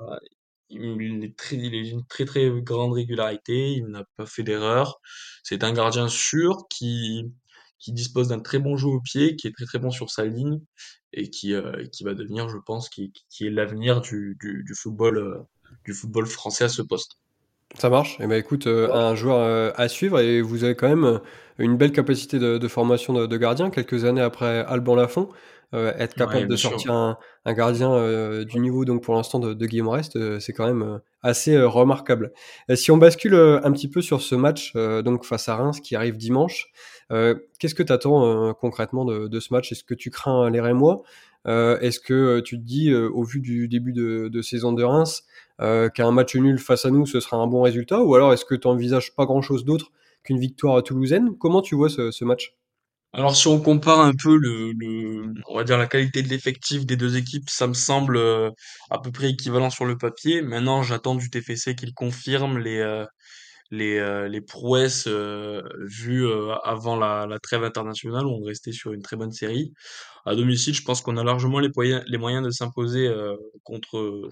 il 0.71 1.25
est 1.25 1.37
très, 1.37 1.57
il 1.57 1.75
est 1.75 1.89
une 1.91 2.07
très 2.07 2.25
très 2.25 2.51
grande 2.63 2.93
régularité, 2.95 3.73
il 3.73 3.87
n'a 3.87 4.05
pas 4.17 4.27
fait 4.27 4.43
d'erreur. 4.45 5.01
C'est 5.43 5.65
un 5.65 5.73
gardien 5.73 6.09
sûr 6.09 6.67
qui, 6.71 7.25
qui 7.79 7.93
dispose 7.93 8.29
d'un 8.29 8.41
très 8.41 8.59
bon 8.61 8.77
jeu 8.77 8.89
au 8.89 9.01
pied, 9.01 9.37
qui 9.37 9.49
est 9.49 9.53
très 9.53 9.65
très 9.67 9.79
bon 9.79 9.91
sur 9.91 10.11
sa 10.11 10.25
ligne 10.25 10.61
et 11.13 11.31
qui, 11.31 11.55
euh, 11.55 11.85
qui 11.93 12.05
va 12.05 12.15
devenir, 12.15 12.49
je 12.49 12.59
pense, 12.59 12.89
qui, 12.89 13.13
qui 13.31 13.47
est 13.47 13.51
l'avenir 13.51 14.01
du, 14.01 14.37
du, 14.41 14.65
du 14.65 14.75
football, 14.75 15.45
du 15.85 15.93
football 15.95 16.27
français 16.27 16.65
à 16.65 16.69
ce 16.69 16.83
poste. 16.83 17.19
Ça 17.79 17.91
marche. 17.91 18.19
Et 18.21 18.27
ben 18.27 18.39
écoute, 18.39 18.67
euh, 18.67 18.93
un 18.93 19.15
joueur 19.15 19.39
euh, 19.41 19.71
à 19.77 19.89
suivre 19.89 20.19
et 20.21 20.41
vous 20.41 20.65
avez 20.65 20.75
quand 20.75 20.89
même 20.89 21.05
euh, 21.05 21.19
une 21.59 21.77
belle 21.77 21.93
capacité 21.93 22.39
de, 22.39 22.57
de 22.57 22.69
formation 22.69 23.13
de, 23.13 23.27
de 23.27 23.37
gardien 23.37 23.71
quelques 23.71 24.05
années 24.05 24.23
après 24.23 24.65
Alban 24.67 24.95
Lafont. 24.95 25.29
Euh, 25.75 25.93
être 25.99 26.17
Ouais, 26.17 26.27
capable 26.27 26.49
de 26.49 26.57
sortir 26.57 26.93
un, 26.93 27.19
un 27.45 27.53
gardien 27.53 27.93
euh, 27.93 28.45
du 28.45 28.61
niveau 28.61 28.85
donc 28.85 29.03
pour 29.03 29.15
l'instant 29.15 29.41
de, 29.41 29.53
de 29.53 29.67
Guillaume 29.67 29.89
Rest, 29.89 30.15
euh, 30.17 30.39
c'est 30.39 30.53
quand 30.53 30.67
même 30.67 31.01
assez 31.23 31.61
remarquable. 31.61 32.33
Et 32.69 32.77
si 32.77 32.91
on 32.93 32.99
bascule 32.99 33.35
un 33.35 33.73
petit 33.73 33.89
peu 33.89 34.01
sur 34.01 34.23
ce 34.23 34.35
match 34.37 34.75
donc 34.77 35.25
face 35.25 35.49
à 35.49 35.57
Reims 35.57 35.81
qui 35.81 35.97
arrive 35.97 36.17
dimanche, 36.17 36.69
qu'est-ce 37.11 37.75
que 37.75 37.83
tu 37.83 37.93
attends 37.93 38.55
concrètement 38.55 39.05
de, 39.05 39.27
de 39.27 39.41
ce 39.41 39.53
match? 39.53 39.73
Est-ce 39.73 39.85
que 39.85 39.95
tu 39.95 40.11
crains 40.11 40.49
les 40.51 40.61
Rémois? 40.61 41.03
Euh, 41.47 41.79
Est-ce 41.81 42.01
que 42.01 42.41
tu 42.41 42.59
te 42.59 42.65
dis 42.65 42.91
euh, 42.91 43.09
au 43.13 43.23
vu 43.23 43.41
du 43.41 43.69
début 43.69 43.93
de, 43.93 44.29
de 44.29 44.43
saison 44.43 44.73
de 44.73 44.83
Reims 44.83 45.25
euh, 45.61 45.89
qu'un 45.89 46.11
match 46.11 46.35
nul 46.35 46.59
face 46.59 46.85
à 46.85 46.91
nous 46.91 47.07
ce 47.07 47.21
sera 47.21 47.37
un 47.37 47.47
bon 47.47 47.63
résultat? 47.63 48.03
Ou 48.03 48.15
alors 48.17 48.33
est-ce 48.33 48.45
que 48.45 48.55
tu 48.57 48.67
envisages 48.67 49.15
pas 49.15 49.27
grand-chose 49.27 49.65
d'autre 49.65 49.93
qu'une 50.25 50.39
victoire 50.41 50.83
toulousaine? 50.83 51.37
Comment 51.39 51.63
tu 51.63 51.77
vois 51.77 51.89
ce, 51.89 52.11
ce 52.11 52.25
match? 52.25 52.56
Alors 53.17 53.35
si 53.35 53.47
on 53.49 53.61
compare 53.61 54.01
un 54.01 54.13
peu 54.15 54.37
le, 54.37 54.73
le, 54.73 55.33
on 55.49 55.57
va 55.57 55.65
dire 55.65 55.79
la 55.79 55.87
qualité 55.87 56.23
de 56.23 56.29
l'effectif 56.29 56.85
des 56.85 56.97
deux 56.97 57.17
équipes, 57.17 57.49
ça 57.49 57.67
me 57.67 57.73
semble 57.75 58.17
euh, 58.19 58.51
à 58.91 58.99
peu 59.01 59.11
près 59.11 59.31
équivalent 59.31 59.71
sur 59.71 59.87
le 59.87 59.97
papier. 59.97 60.43
Maintenant, 60.43 60.83
j'attends 60.83 61.15
du 61.15 61.31
TFC 61.31 61.75
qu'il 61.75 61.95
confirme 61.95 62.59
les, 62.59 62.77
euh, 62.79 63.07
les, 63.71 63.99
euh, 63.99 64.29
les 64.29 64.41
prouesses 64.43 65.07
euh, 65.09 65.63
vues 65.89 66.27
euh, 66.27 66.55
avant 66.65 66.97
la, 66.97 67.27
la 67.27 67.39
trêve 67.41 67.65
internationale 67.65 68.27
où 68.27 68.31
on 68.33 68.45
restait 68.45 68.73
sur 68.73 68.93
une 68.93 69.03
très 69.03 69.17
bonne 69.17 69.33
série. 69.33 69.73
À 70.27 70.35
domicile, 70.37 70.75
je 70.75 70.83
pense 70.83 71.03
qu'on 71.03 71.17
a 71.19 71.25
largement 71.25 71.61
les, 71.61 71.71
moyens 71.77 72.05
les 72.09 72.19
moyens 72.19 72.45
de 72.47 72.51
s'imposer 72.51 73.11
contre 73.65 74.29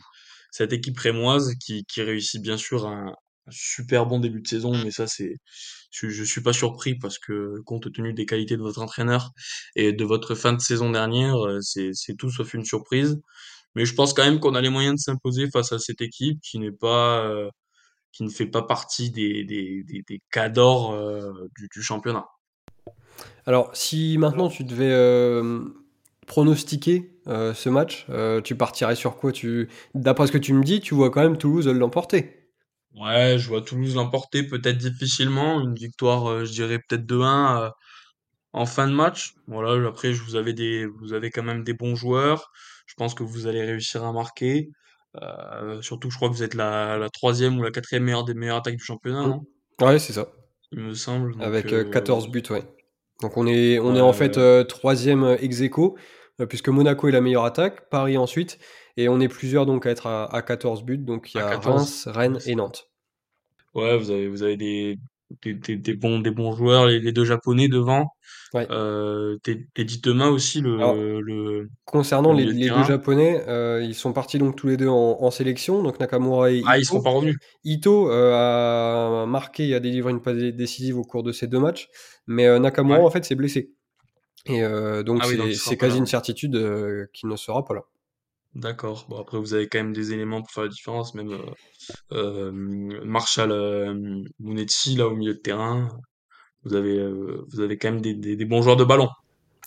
cette 0.50 0.72
équipe 0.72 0.98
rémoise 0.98 1.54
qui, 1.64 1.84
qui 1.86 2.02
réussit 2.02 2.42
bien 2.42 2.56
sûr 2.58 2.86
un 2.86 3.14
super 3.50 4.06
bon 4.06 4.18
début 4.18 4.40
de 4.40 4.48
saison, 4.48 4.72
mais 4.82 4.90
ça 4.90 5.06
c'est, 5.06 5.36
je, 5.90 6.08
je 6.08 6.24
suis 6.24 6.40
pas 6.40 6.52
surpris 6.52 6.94
parce 6.94 7.18
que 7.18 7.60
compte 7.64 7.92
tenu 7.92 8.12
des 8.12 8.26
qualités 8.26 8.56
de 8.56 8.62
votre 8.62 8.80
entraîneur 8.80 9.30
et 9.76 9.92
de 9.92 10.04
votre 10.04 10.34
fin 10.34 10.52
de 10.52 10.60
saison 10.60 10.90
dernière, 10.90 11.36
euh, 11.44 11.60
c'est, 11.60 11.90
c'est 11.92 12.14
tout 12.14 12.30
sauf 12.30 12.54
une 12.54 12.64
surprise. 12.64 13.20
Mais 13.76 13.84
je 13.84 13.94
pense 13.94 14.14
quand 14.14 14.24
même 14.24 14.38
qu'on 14.38 14.54
a 14.54 14.60
les 14.60 14.70
moyens 14.70 14.94
de 14.94 15.00
s'imposer 15.00 15.50
face 15.50 15.72
à 15.72 15.80
cette 15.80 16.00
équipe 16.00 16.38
qui 16.40 16.60
n'est 16.60 16.70
pas, 16.70 17.24
euh, 17.26 17.48
qui 18.12 18.22
ne 18.22 18.30
fait 18.30 18.46
pas 18.46 18.62
partie 18.62 19.10
des, 19.10 19.42
des, 19.42 19.82
des, 19.82 20.02
des 20.08 20.20
cadors 20.30 20.92
euh, 20.92 21.32
du, 21.58 21.68
du 21.74 21.82
championnat. 21.82 22.24
Alors, 23.46 23.74
si 23.74 24.16
maintenant 24.16 24.48
tu 24.48 24.62
devais 24.62 24.92
euh, 24.92 25.64
pronostiquer 26.26 27.18
euh, 27.26 27.52
ce 27.52 27.68
match, 27.68 28.06
euh, 28.10 28.40
tu 28.40 28.54
partirais 28.54 28.94
sur 28.94 29.16
quoi? 29.16 29.32
Tu... 29.32 29.68
D'après 29.94 30.28
ce 30.28 30.32
que 30.32 30.38
tu 30.38 30.54
me 30.54 30.62
dis, 30.62 30.80
tu 30.80 30.94
vois 30.94 31.10
quand 31.10 31.22
même 31.22 31.36
Toulouse 31.36 31.66
l'emporter. 31.66 32.43
Ouais, 32.94 33.36
je 33.38 33.48
vois 33.48 33.62
Toulouse 33.62 33.94
l'emporter 33.96 34.44
peut-être 34.46 34.78
difficilement, 34.78 35.60
une 35.60 35.74
victoire, 35.74 36.28
euh, 36.30 36.44
je 36.44 36.52
dirais 36.52 36.78
peut-être 36.78 37.06
2-1 37.06 37.62
euh, 37.62 37.70
en 38.52 38.66
fin 38.66 38.86
de 38.86 38.92
match. 38.92 39.34
Voilà, 39.48 39.88
après 39.88 40.12
je 40.12 40.22
vous 40.22 40.36
avez 40.36 40.52
des, 40.52 40.86
vous 40.86 41.12
avez 41.12 41.30
quand 41.30 41.42
même 41.42 41.64
des 41.64 41.74
bons 41.74 41.96
joueurs. 41.96 42.50
Je 42.86 42.94
pense 42.94 43.14
que 43.14 43.22
vous 43.22 43.46
allez 43.46 43.62
réussir 43.64 44.04
à 44.04 44.12
marquer. 44.12 44.70
Euh, 45.22 45.80
surtout, 45.82 46.10
je 46.10 46.16
crois 46.16 46.28
que 46.28 46.34
vous 46.34 46.42
êtes 46.42 46.54
la, 46.54 46.98
la 46.98 47.10
troisième 47.10 47.58
ou 47.58 47.62
la 47.62 47.70
quatrième 47.70 48.04
meilleure 48.04 48.24
des 48.24 48.34
meilleures 48.34 48.58
attaques 48.58 48.76
du 48.76 48.84
championnat, 48.84 49.26
non? 49.26 49.42
Ouais, 49.80 49.98
c'est 49.98 50.12
ça. 50.12 50.28
Il 50.72 50.80
me 50.80 50.94
semble. 50.94 51.32
Donc, 51.34 51.42
Avec 51.42 51.72
euh, 51.72 51.84
euh, 51.84 51.90
14 51.90 52.28
buts, 52.28 52.42
ouais. 52.50 52.62
Donc 53.22 53.36
on 53.36 53.46
est, 53.46 53.78
on 53.78 53.94
est 53.94 54.00
en 54.00 54.12
fait 54.12 54.38
euh, 54.38 54.64
troisième 54.64 55.36
ex 55.40 55.60
aequo, 55.60 55.96
puisque 56.48 56.68
Monaco 56.68 57.08
est 57.08 57.12
la 57.12 57.20
meilleure 57.20 57.44
attaque, 57.44 57.88
Paris 57.88 58.18
ensuite, 58.18 58.58
et 58.96 59.08
on 59.08 59.20
est 59.20 59.28
plusieurs 59.28 59.66
donc 59.66 59.86
à 59.86 59.90
être 59.90 60.06
à, 60.06 60.32
à 60.34 60.42
14 60.42 60.82
buts, 60.84 60.98
donc 60.98 61.32
il 61.34 61.38
y 61.38 61.40
a 61.40 61.50
14. 61.50 61.74
Reims, 61.76 62.08
Rennes 62.08 62.38
et 62.46 62.54
Nantes. 62.54 62.88
Ouais, 63.74 63.96
vous 63.98 64.10
avez, 64.10 64.28
vous 64.28 64.42
avez 64.44 64.56
des, 64.56 64.98
des, 65.42 65.54
des, 65.54 65.76
des 65.76 65.94
bons, 65.94 66.20
des 66.20 66.30
bons 66.30 66.52
joueurs, 66.54 66.86
les, 66.86 67.00
les 67.00 67.10
deux 67.12 67.24
japonais 67.24 67.66
devant. 67.68 68.12
Ouais. 68.52 68.68
Euh, 68.70 69.36
Teddy 69.42 69.66
Teddy 69.74 70.00
Thomas 70.00 70.28
aussi, 70.28 70.60
Alors, 70.60 70.94
le, 70.94 71.20
le, 71.20 71.68
concernant 71.84 72.32
le 72.32 72.44
les, 72.44 72.52
les 72.52 72.68
deux 72.68 72.84
japonais, 72.84 73.42
euh, 73.48 73.82
ils 73.82 73.96
sont 73.96 74.12
partis 74.12 74.38
donc 74.38 74.54
tous 74.54 74.68
les 74.68 74.76
deux 74.76 74.86
en, 74.86 75.18
en 75.20 75.30
sélection, 75.32 75.82
donc 75.82 75.98
Nakamura 75.98 76.52
et 76.52 76.62
Ah, 76.64 76.78
ils 76.78 76.82
Ito. 76.84 77.02
pas 77.02 77.10
revenus. 77.10 77.36
Ito 77.64 78.12
euh, 78.12 78.32
a 78.32 79.26
marqué 79.26 79.66
et 79.68 79.74
a 79.74 79.80
délivré 79.80 80.12
une 80.12 80.22
passe 80.22 80.36
décisive 80.36 80.96
au 80.98 81.02
cours 81.02 81.24
de 81.24 81.32
ces 81.32 81.48
deux 81.48 81.58
matchs, 81.58 81.88
mais 82.28 82.46
euh, 82.46 82.60
Nakamura 82.60 83.00
Ouais. 83.00 83.04
en 83.04 83.10
fait 83.10 83.24
s'est 83.24 83.34
blessé. 83.34 83.72
Et 84.46 84.60
donc 85.04 85.20
Ah 85.22 85.26
c'est 85.54 85.78
quasi 85.78 85.94
là. 85.94 85.98
une 86.00 86.06
certitude 86.06 86.52
qu'il 87.14 87.28
ne 87.30 87.36
sera 87.36 87.64
pas 87.64 87.74
là. 87.74 87.80
D'accord. 88.54 89.06
Bon, 89.08 89.18
après, 89.20 89.38
vous 89.38 89.54
avez 89.54 89.68
quand 89.68 89.78
même 89.78 89.92
des 89.92 90.12
éléments 90.12 90.40
pour 90.40 90.50
faire 90.52 90.62
la 90.64 90.68
différence, 90.68 91.14
même 91.14 91.32
euh, 91.32 91.44
euh, 92.12 92.52
Marshall 93.04 93.50
euh, 93.52 94.22
là, 94.96 95.06
au 95.08 95.16
milieu 95.16 95.34
de 95.34 95.38
terrain. 95.40 95.88
Vous 96.64 96.74
avez, 96.74 96.98
euh, 96.98 97.44
vous 97.50 97.60
avez 97.60 97.78
quand 97.78 97.92
même 97.92 98.00
des, 98.02 98.14
des, 98.14 98.36
des 98.36 98.44
bons 98.46 98.62
joueurs 98.62 98.76
de 98.76 98.84
ballon. 98.84 99.08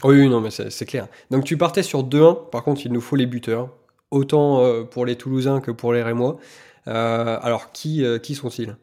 Oui, 0.04 0.16
oui, 0.22 0.30
non, 0.30 0.42
mais 0.42 0.52
c'est 0.52 0.86
clair. 0.86 1.08
Donc 1.32 1.44
tu 1.46 1.58
partais 1.58 1.84
sur 1.84 2.04
2-1, 2.04 2.36
par 2.52 2.64
contre 2.64 2.86
il 2.86 2.92
nous 2.94 3.02
faut 3.02 3.16
les 3.16 3.26
buteurs, 3.26 3.72
autant 4.12 4.86
pour 4.86 5.06
les 5.06 5.16
Toulousains 5.16 5.60
que 5.60 5.72
pour 5.72 5.92
les 5.94 6.04
Rémois. 6.04 6.38
Alors 6.86 7.72
qui, 7.72 8.04
qui 8.22 8.36
sont-ils? 8.36 8.78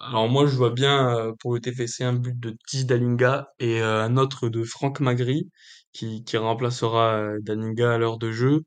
Alors 0.00 0.28
moi, 0.28 0.46
je 0.46 0.56
vois 0.56 0.70
bien 0.70 1.34
pour 1.40 1.54
le 1.54 1.60
TFC 1.60 2.04
un 2.04 2.14
but 2.14 2.38
de 2.38 2.56
Tis 2.66 2.84
Dalinga 2.84 3.48
et 3.58 3.80
un 3.80 4.16
autre 4.16 4.48
de 4.48 4.62
Franck 4.64 5.00
Magri 5.00 5.50
qui, 5.92 6.24
qui 6.24 6.36
remplacera 6.36 7.14
euh, 7.18 7.38
Dalinga 7.42 7.94
à 7.94 7.98
l'heure 7.98 8.18
de 8.18 8.30
jeu. 8.32 8.62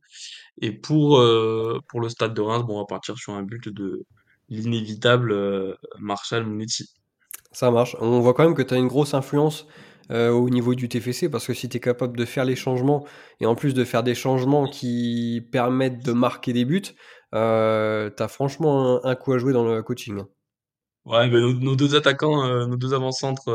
Et 0.61 0.71
pour, 0.73 1.19
euh, 1.19 1.79
pour 1.89 2.01
le 2.01 2.09
stade 2.09 2.33
de 2.33 2.41
Reims, 2.41 2.63
bon, 2.65 2.77
on 2.77 2.79
va 2.81 2.85
partir 2.87 3.17
sur 3.17 3.33
un 3.35 3.43
but 3.43 3.69
de 3.69 4.05
l'inévitable 4.49 5.31
euh, 5.33 5.75
Marshall 5.99 6.45
Mounetzi. 6.45 6.89
Ça 7.51 7.71
marche. 7.71 7.95
On 7.99 8.19
voit 8.19 8.33
quand 8.33 8.43
même 8.43 8.55
que 8.55 8.61
tu 8.61 8.73
as 8.73 8.77
une 8.77 8.87
grosse 8.87 9.13
influence 9.13 9.67
euh, 10.11 10.31
au 10.31 10.49
niveau 10.49 10.75
du 10.75 10.89
TFC 10.89 11.29
parce 11.29 11.45
que 11.47 11.53
si 11.53 11.69
tu 11.69 11.77
es 11.77 11.79
capable 11.79 12.17
de 12.17 12.25
faire 12.25 12.45
les 12.45 12.55
changements 12.55 13.05
et 13.39 13.45
en 13.45 13.55
plus 13.55 13.73
de 13.73 13.83
faire 13.83 14.03
des 14.03 14.15
changements 14.15 14.67
qui 14.67 15.47
permettent 15.51 16.03
de 16.03 16.11
marquer 16.13 16.53
des 16.53 16.65
buts, 16.65 16.83
euh, 17.35 18.09
tu 18.15 18.23
as 18.23 18.27
franchement 18.27 19.03
un, 19.05 19.09
un 19.11 19.15
coup 19.15 19.33
à 19.33 19.37
jouer 19.37 19.53
dans 19.53 19.63
le 19.65 19.81
coaching. 19.83 20.23
Ouais, 21.05 21.29
ben 21.29 21.39
nos, 21.41 21.53
nos 21.53 21.75
deux 21.75 21.95
attaquants, 21.95 22.45
euh, 22.45 22.65
nos 22.65 22.77
deux 22.77 22.93
avant-centres, 22.93 23.49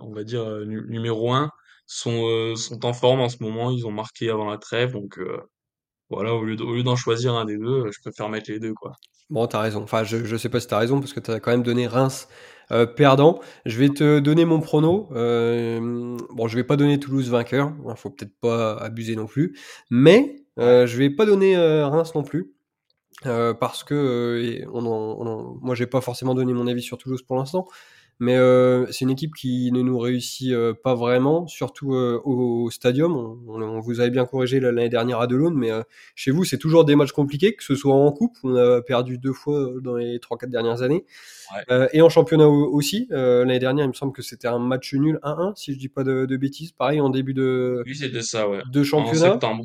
on 0.00 0.12
va 0.12 0.24
dire 0.24 0.46
nu- 0.66 0.84
numéro 0.88 1.32
un, 1.32 1.50
sont, 1.88 2.26
euh, 2.28 2.54
sont 2.56 2.86
en 2.86 2.92
forme 2.92 3.20
en 3.20 3.28
ce 3.28 3.42
moment. 3.42 3.72
Ils 3.72 3.84
ont 3.86 3.90
marqué 3.90 4.30
avant 4.30 4.48
la 4.50 4.58
trêve, 4.58 4.92
donc 4.92 5.18
euh, 5.18 5.38
voilà, 6.10 6.34
au 6.34 6.44
lieu 6.44 6.56
de- 6.56 6.62
au 6.64 6.74
lieu 6.74 6.82
d'en 6.84 6.96
choisir 6.96 7.34
un 7.34 7.44
des 7.46 7.58
deux, 7.58 7.90
je 7.92 8.00
préfère 8.00 8.28
mettre 8.28 8.50
les 8.50 8.60
deux, 8.60 8.74
quoi. 8.74 8.92
Bon, 9.30 9.46
t'as 9.46 9.60
raison. 9.60 9.82
Enfin, 9.82 10.04
je, 10.04 10.24
je 10.24 10.36
sais 10.36 10.48
pas 10.48 10.60
si 10.60 10.68
t'as 10.68 10.78
raison 10.78 11.00
parce 11.00 11.12
que 11.12 11.20
t'as 11.20 11.40
quand 11.40 11.50
même 11.50 11.62
donné 11.64 11.86
Reims 11.86 12.28
euh, 12.70 12.86
perdant. 12.86 13.40
Je 13.66 13.78
vais 13.78 13.90
te 13.90 14.20
donner 14.20 14.44
mon 14.46 14.60
prono. 14.60 15.08
Bon, 15.10 16.48
je 16.48 16.56
vais 16.56 16.64
pas 16.64 16.76
donner 16.76 16.98
Toulouse 17.00 17.28
vainqueur. 17.30 17.72
Il 17.88 17.96
faut 17.96 18.10
peut-être 18.10 18.38
pas 18.40 18.74
abuser 18.76 19.16
non 19.16 19.26
plus. 19.26 19.58
Mais 19.90 20.36
je 20.58 20.96
vais 20.96 21.10
pas 21.10 21.26
donner 21.26 21.56
Reims 21.58 22.14
non 22.14 22.22
plus. 22.22 22.54
parce 23.60 23.84
que 23.84 24.64
on 24.72 24.86
en- 24.86 25.16
on 25.20 25.26
en- 25.26 25.56
moi 25.60 25.74
j'ai 25.74 25.86
pas 25.86 26.00
forcément 26.00 26.34
donné 26.34 26.52
mon 26.52 26.66
avis 26.68 26.82
sur 26.82 26.98
Toulouse 26.98 27.22
pour 27.22 27.36
l'instant, 27.36 27.66
mais 28.20 28.36
euh, 28.36 28.86
c'est 28.90 29.00
une 29.04 29.10
équipe 29.10 29.34
qui 29.34 29.70
ne 29.72 29.80
nous 29.82 29.98
réussit 29.98 30.52
euh, 30.52 30.74
pas 30.74 30.94
vraiment, 30.94 31.46
surtout 31.46 31.94
euh, 31.94 32.20
au, 32.24 32.64
au 32.64 32.70
stadium. 32.70 33.16
On, 33.16 33.38
on- 33.46 33.62
on 33.62 33.80
vous 33.80 34.00
avait 34.00 34.10
bien 34.10 34.24
corrigé 34.26 34.60
l'année 34.60 34.88
dernière 34.88 35.20
à 35.20 35.26
Delaune, 35.26 35.54
mais 35.54 35.70
euh, 35.70 35.82
chez 36.14 36.30
vous 36.30 36.44
c'est 36.44 36.58
toujours 36.58 36.84
des 36.84 36.96
matchs 36.96 37.12
compliqués, 37.12 37.54
que 37.54 37.62
ce 37.64 37.74
soit 37.74 37.94
en 37.94 38.10
coupe, 38.12 38.36
on 38.42 38.56
a 38.56 38.80
perdu 38.82 39.18
deux 39.18 39.32
fois 39.32 39.58
euh, 39.58 39.80
dans 39.80 39.96
les 39.96 40.18
trois 40.20 40.36
quatre 40.38 40.50
dernières 40.50 40.82
années, 40.82 41.04
Ouais. 41.54 41.62
euh, 41.70 41.88
et 41.92 42.02
en 42.02 42.08
championnat 42.08 42.46
au- 42.48 42.70
aussi. 42.72 43.08
Euh, 43.12 43.44
l'année 43.44 43.58
dernière 43.58 43.84
il 43.84 43.88
me 43.88 43.92
semble 43.94 44.12
que 44.12 44.22
c'était 44.22 44.48
un 44.48 44.58
match 44.58 44.92
nul 44.94 45.18
1-1 45.22 45.52
si 45.56 45.72
je 45.74 45.78
dis 45.78 45.88
pas 45.88 46.04
de, 46.04 46.26
de 46.26 46.36
bêtises, 46.36 46.72
pareil 46.72 47.00
en 47.00 47.10
début 47.10 47.34
de, 47.34 47.82
Oui, 47.86 47.94
c'était 47.94 48.22
ça, 48.22 48.48
ouais. 48.48 48.62
de 48.70 48.80
En 48.80 48.84
championnat. 48.84 49.32
septembre, 49.32 49.64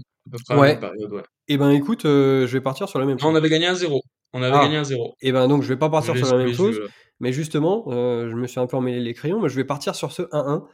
Ouais. 0.52 0.80
période, 0.80 1.12
ouais. 1.12 1.24
Et 1.48 1.58
ben 1.58 1.70
écoute, 1.72 2.06
euh, 2.06 2.48
je 2.48 2.54
vais 2.54 2.62
partir 2.62 2.88
sur 2.90 3.00
la 3.00 3.06
même 3.06 3.18
Non, 3.20 3.28
on 3.28 3.30
chose. 3.32 3.38
avait 3.38 3.50
gagné 3.50 3.68
un 3.68 3.76
zéro. 3.76 4.02
On 4.34 4.42
avait 4.42 4.58
gagné 4.60 4.78
un 4.78 4.82
Ah, 4.82 4.84
zéro. 4.84 5.16
et 5.22 5.32
ben 5.32 5.48
donc 5.48 5.62
je 5.64 5.68
vais 5.68 5.78
pas 5.78 5.90
partir 5.90 6.16
sur 6.18 6.36
la 6.36 6.44
même 6.44 6.54
chose, 6.54 6.80
là. 6.80 6.86
mais 7.20 7.32
justement, 7.34 7.86
euh, 7.90 8.30
je 8.32 8.36
me 8.36 8.48
suis 8.48 8.60
un 8.60 8.66
peu 8.68 8.78
emmêlé 8.78 9.00
les 9.00 9.14
crayons, 9.14 9.40
mais 9.42 9.50
je 9.50 9.56
vais 9.56 9.64
partir 9.66 9.94
sur 9.96 10.12
ce 10.12 10.24
1-1 10.32 10.66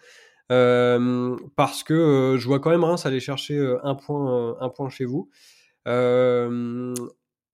euh, 0.51 1.35
parce 1.55 1.83
que 1.83 1.93
euh, 1.93 2.37
je 2.37 2.45
vois 2.47 2.59
quand 2.59 2.69
même 2.69 2.83
Reims 2.83 3.05
aller 3.05 3.19
chercher 3.19 3.57
euh, 3.57 3.77
un 3.83 3.95
point, 3.95 4.51
euh, 4.51 4.53
un 4.61 4.69
point 4.69 4.89
chez 4.89 5.05
vous. 5.05 5.29
Euh, 5.87 6.93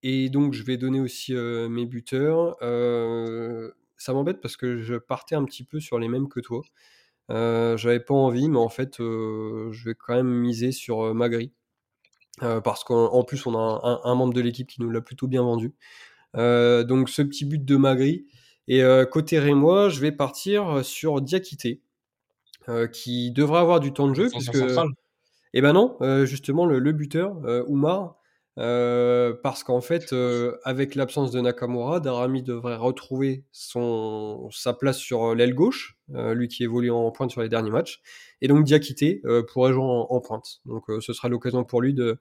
et 0.04 0.30
donc 0.30 0.54
je 0.54 0.64
vais 0.64 0.78
donner 0.78 1.00
aussi 1.00 1.34
euh, 1.36 1.68
mes 1.70 1.86
buteurs. 1.86 2.56
Euh, 2.62 3.72
ça 3.98 4.14
m'embête 4.14 4.42
parce 4.42 4.58
que 4.58 4.78
je 4.78 4.96
partais 4.96 5.36
un 5.36 5.46
petit 5.46 5.64
peu 5.64 5.80
sur 5.80 6.00
les 6.00 6.08
mêmes 6.10 6.28
que 6.30 6.40
toi. 6.42 6.62
Euh, 7.32 7.78
j'avais 7.78 8.00
pas 8.02 8.14
envie, 8.14 8.50
mais 8.50 8.60
en 8.60 8.70
fait, 8.70 9.00
euh, 9.00 9.72
je 9.72 9.86
vais 9.90 9.96
quand 9.96 10.14
même 10.16 10.28
miser 10.30 10.72
sur 10.72 11.14
euh, 12.44 12.62
parce 12.62 12.84
qu'en 12.84 13.24
plus 13.24 13.46
on 13.46 13.56
a 13.56 14.02
un, 14.04 14.16
membre 14.16 14.34
de 14.34 14.42
l'équipe 14.42 14.68
qui 14.68 14.82
nous 14.82 14.90
l'a 14.90 15.02
plutôt 15.02 15.28
bien 15.28 15.44
vendu. 15.44 15.74
donc 16.34 17.10
ce 17.10 17.22
petit 17.22 17.46
but 17.46 17.64
de 17.64 17.76
Magri. 17.76 18.26
Et 18.68 18.82
côté 19.12 19.38
Rémois, 19.38 19.90
je 19.90 20.00
vais 20.00 20.12
partir 20.12 20.84
sur 20.84 21.22
Diakité, 21.22 21.82
qui 22.92 23.32
devrait 23.32 23.60
avoir 23.60 23.80
du 23.80 23.94
temps 23.94 24.08
de 24.08 24.16
jeu. 24.16 24.30
Puisque... 24.30 24.58
Eh 25.58 25.62
ben 25.62 25.72
non, 25.72 25.98
justement 26.26 26.66
le, 26.66 26.80
le 26.80 26.92
buteur, 26.92 27.38
Oumar, 27.68 28.18
euh, 28.58 29.34
parce 29.44 29.64
qu'en 29.64 29.82
fait, 29.82 30.14
euh, 30.14 30.58
avec 30.64 30.96
l'absence 30.96 31.32
de 31.32 31.42
Nakamura, 31.42 32.00
Darami 32.00 32.42
devrait 32.42 32.78
retrouver 32.78 33.44
son, 33.52 34.50
sa 34.52 34.74
place 34.74 34.98
sur 34.98 35.32
euh, 35.32 35.36
l'aile 35.36 35.54
gauche, 35.54 35.98
lui 36.08 36.48
qui 36.48 36.64
évolue 36.64 36.92
en 36.92 37.12
pointe 37.12 37.32
sur 37.32 37.42
les 37.42 37.50
derniers 37.50 37.72
matchs, 37.72 38.02
et 38.42 38.48
donc 38.48 38.64
Diakité 38.64 39.24
pourrait 39.52 39.74
jouer 39.74 39.84
en, 39.84 40.20
pointe. 40.22 40.62
Donc 40.66 40.84
ce 41.00 41.14
sera 41.14 41.30
l'occasion 41.30 41.64
pour 41.64 41.82
lui 41.82 41.96
de, 41.96 42.20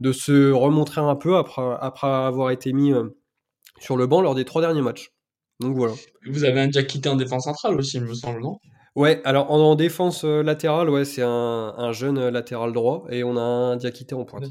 de 0.00 0.12
se 0.12 0.50
remontrer 0.50 1.02
un 1.02 1.16
peu 1.16 1.36
après, 1.36 1.76
après 1.80 2.06
avoir 2.06 2.50
été 2.50 2.72
mis 2.72 2.94
sur 3.78 3.98
le 3.98 4.06
banc 4.06 4.22
lors 4.22 4.34
des 4.34 4.46
trois 4.46 4.62
derniers 4.62 4.80
matchs. 4.80 5.12
Donc 5.60 5.76
voilà. 5.76 5.92
Vous 6.26 6.44
avez 6.44 6.60
un 6.60 6.68
Diakité 6.68 7.10
en 7.10 7.16
défense 7.16 7.44
centrale 7.44 7.76
aussi, 7.76 7.98
il 7.98 8.04
me 8.04 8.14
semble, 8.14 8.40
non? 8.40 8.58
Ouais, 8.94 9.20
alors 9.24 9.50
en, 9.50 9.74
défense 9.74 10.24
latérale, 10.24 10.88
ouais, 10.88 11.04
c'est 11.04 11.22
un, 11.22 11.74
un, 11.76 11.92
jeune 11.92 12.30
latéral 12.30 12.72
droit, 12.72 13.04
et 13.10 13.22
on 13.22 13.36
a 13.36 13.42
un 13.42 13.76
Diakité 13.76 14.14
en 14.14 14.24
pointe. 14.24 14.46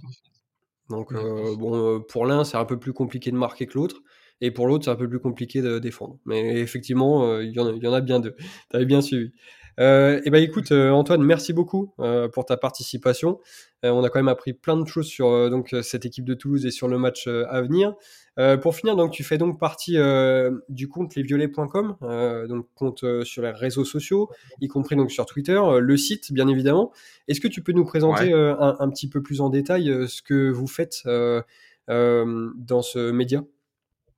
Donc, 0.89 1.11
euh, 1.13 1.55
bon, 1.55 1.75
euh, 1.75 1.99
pour 1.99 2.25
l'un, 2.25 2.43
c'est 2.43 2.57
un 2.57 2.65
peu 2.65 2.77
plus 2.79 2.93
compliqué 2.93 3.31
de 3.31 3.37
marquer 3.37 3.65
que 3.65 3.73
l'autre. 3.75 4.01
Et 4.41 4.51
pour 4.51 4.67
l'autre, 4.67 4.85
c'est 4.85 4.91
un 4.91 4.95
peu 4.95 5.09
plus 5.09 5.19
compliqué 5.19 5.61
de 5.61 5.79
défendre. 5.79 6.19
Mais 6.25 6.59
effectivement, 6.59 7.25
euh, 7.25 7.43
il 7.43 7.51
y, 7.51 7.55
y, 7.55 7.87
en 7.87 7.93
a 7.93 8.01
bien 8.01 8.19
deux. 8.19 8.35
Tu 8.69 8.75
avais 8.75 8.85
bien 8.85 9.01
suivi. 9.01 9.31
Euh, 9.79 10.17
et 10.17 10.21
eh 10.25 10.29
ben 10.29 10.41
écoute 10.41 10.71
Antoine, 10.71 11.23
merci 11.23 11.53
beaucoup 11.53 11.93
pour 12.33 12.45
ta 12.45 12.57
participation. 12.57 13.39
on 13.83 14.03
a 14.03 14.09
quand 14.09 14.19
même 14.19 14.27
appris 14.27 14.53
plein 14.53 14.77
de 14.77 14.87
choses 14.87 15.07
sur 15.07 15.49
donc 15.49 15.75
cette 15.81 16.05
équipe 16.05 16.25
de 16.25 16.33
Toulouse 16.33 16.65
et 16.65 16.71
sur 16.71 16.87
le 16.87 16.97
match 16.97 17.27
à 17.27 17.61
venir. 17.61 17.95
Euh, 18.37 18.57
pour 18.57 18.75
finir, 18.75 18.95
donc 18.97 19.11
tu 19.11 19.23
fais 19.23 19.37
donc 19.37 19.59
partie 19.59 19.97
euh, 19.97 20.51
du 20.67 20.89
compte 20.89 21.15
lesviolets.com, 21.15 21.95
euh, 22.03 22.47
donc 22.47 22.67
compte 22.75 23.05
sur 23.23 23.41
les 23.41 23.51
réseaux 23.51 23.85
sociaux, 23.85 24.29
y 24.59 24.67
compris 24.67 24.95
donc 24.95 25.11
sur 25.11 25.25
Twitter, 25.25 25.59
le 25.79 25.97
site 25.97 26.33
bien 26.33 26.47
évidemment. 26.47 26.91
Est-ce 27.27 27.39
que 27.39 27.47
tu 27.47 27.61
peux 27.61 27.71
nous 27.71 27.85
présenter 27.85 28.33
un, 28.33 28.89
petit 28.89 29.07
peu 29.07 29.21
plus 29.21 29.41
en 29.41 29.49
détail 29.49 29.85
ce 30.07 30.21
que 30.21 30.49
vous 30.49 30.67
faites 30.67 31.03
dans 31.05 32.81
ce 32.81 33.11
média? 33.11 33.43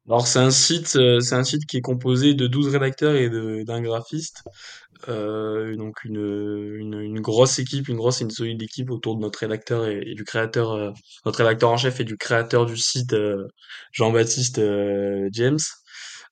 Alors 0.08 0.26
c'est 0.28 0.40
un 0.40 0.52
site, 0.52 0.88
c'est 0.88 1.36
un 1.36 1.44
site 1.44 1.66
qui 1.66 1.78
est 1.78 1.82
composé 1.82 2.34
de 2.34 2.48
12 2.48 2.70
rédacteurs 2.70 3.16
et 3.16 3.30
d'un 3.66 3.82
graphiste. 3.82 4.44
Euh, 5.10 5.76
donc 5.76 6.04
une, 6.06 6.18
une, 6.18 7.00
une, 7.00 7.22
grosse 7.22 7.60
équipe, 7.60 7.88
une 7.88 7.98
grosse 7.98 8.22
et 8.22 8.24
une 8.24 8.32
solide 8.32 8.62
équipe 8.62 8.90
autour 8.90 9.16
de 9.16 9.22
notre 9.22 9.40
rédacteur 9.40 9.86
et, 9.88 10.16
du 10.16 10.24
créateur, 10.24 10.72
euh, 10.72 10.92
notre 11.26 11.40
rédacteur 11.40 11.70
en 11.72 11.78
chef 11.78 12.00
et 12.00 12.04
du 12.04 12.18
créateur 12.18 12.66
du 12.66 12.78
site 12.78 13.14
euh, 13.14 13.48
Jean-Baptiste 13.92 14.60
James. 15.32 15.60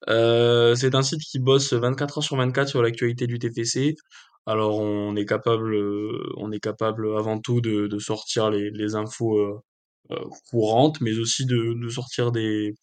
c'est 0.07 0.95
un 0.95 1.01
site 1.03 1.21
qui 1.21 1.39
bosse 1.39 1.73
24 1.73 2.17
heures 2.17 2.23
sur 2.23 2.37
24 2.37 2.67
sur 2.69 2.81
l'actualité 2.81 3.27
du 3.27 3.39
TFC. 3.39 3.95
Alors 4.45 4.79
on 4.79 5.15
est 5.15 5.25
capable, 5.25 5.75
on 6.37 6.51
est 6.51 6.59
capable 6.59 7.17
avant 7.17 7.39
tout 7.39 7.61
de, 7.61 7.87
de 7.87 7.99
sortir 7.99 8.49
les, 8.49 8.69
les 8.71 8.95
infos 8.95 9.63
courantes, 10.49 11.01
mais 11.01 11.17
aussi 11.17 11.45
de, 11.45 11.73
de 11.81 11.89
sortir 11.89 12.31
des, 12.31 12.75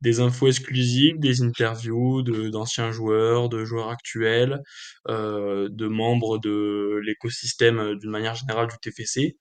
des 0.00 0.20
infos 0.20 0.48
exclusives, 0.48 1.18
des 1.18 1.42
interviews 1.42 2.22
de 2.22 2.48
d'anciens 2.48 2.90
joueurs, 2.90 3.48
de 3.48 3.64
joueurs 3.64 3.90
actuels, 3.90 4.62
euh, 5.08 5.68
de 5.70 5.86
membres 5.88 6.38
de 6.38 7.00
l'écosystème 7.04 7.78
euh, 7.78 7.96
d'une 7.96 8.10
manière 8.10 8.34
générale 8.34 8.68
du 8.68 8.76
TFC. 8.78 9.36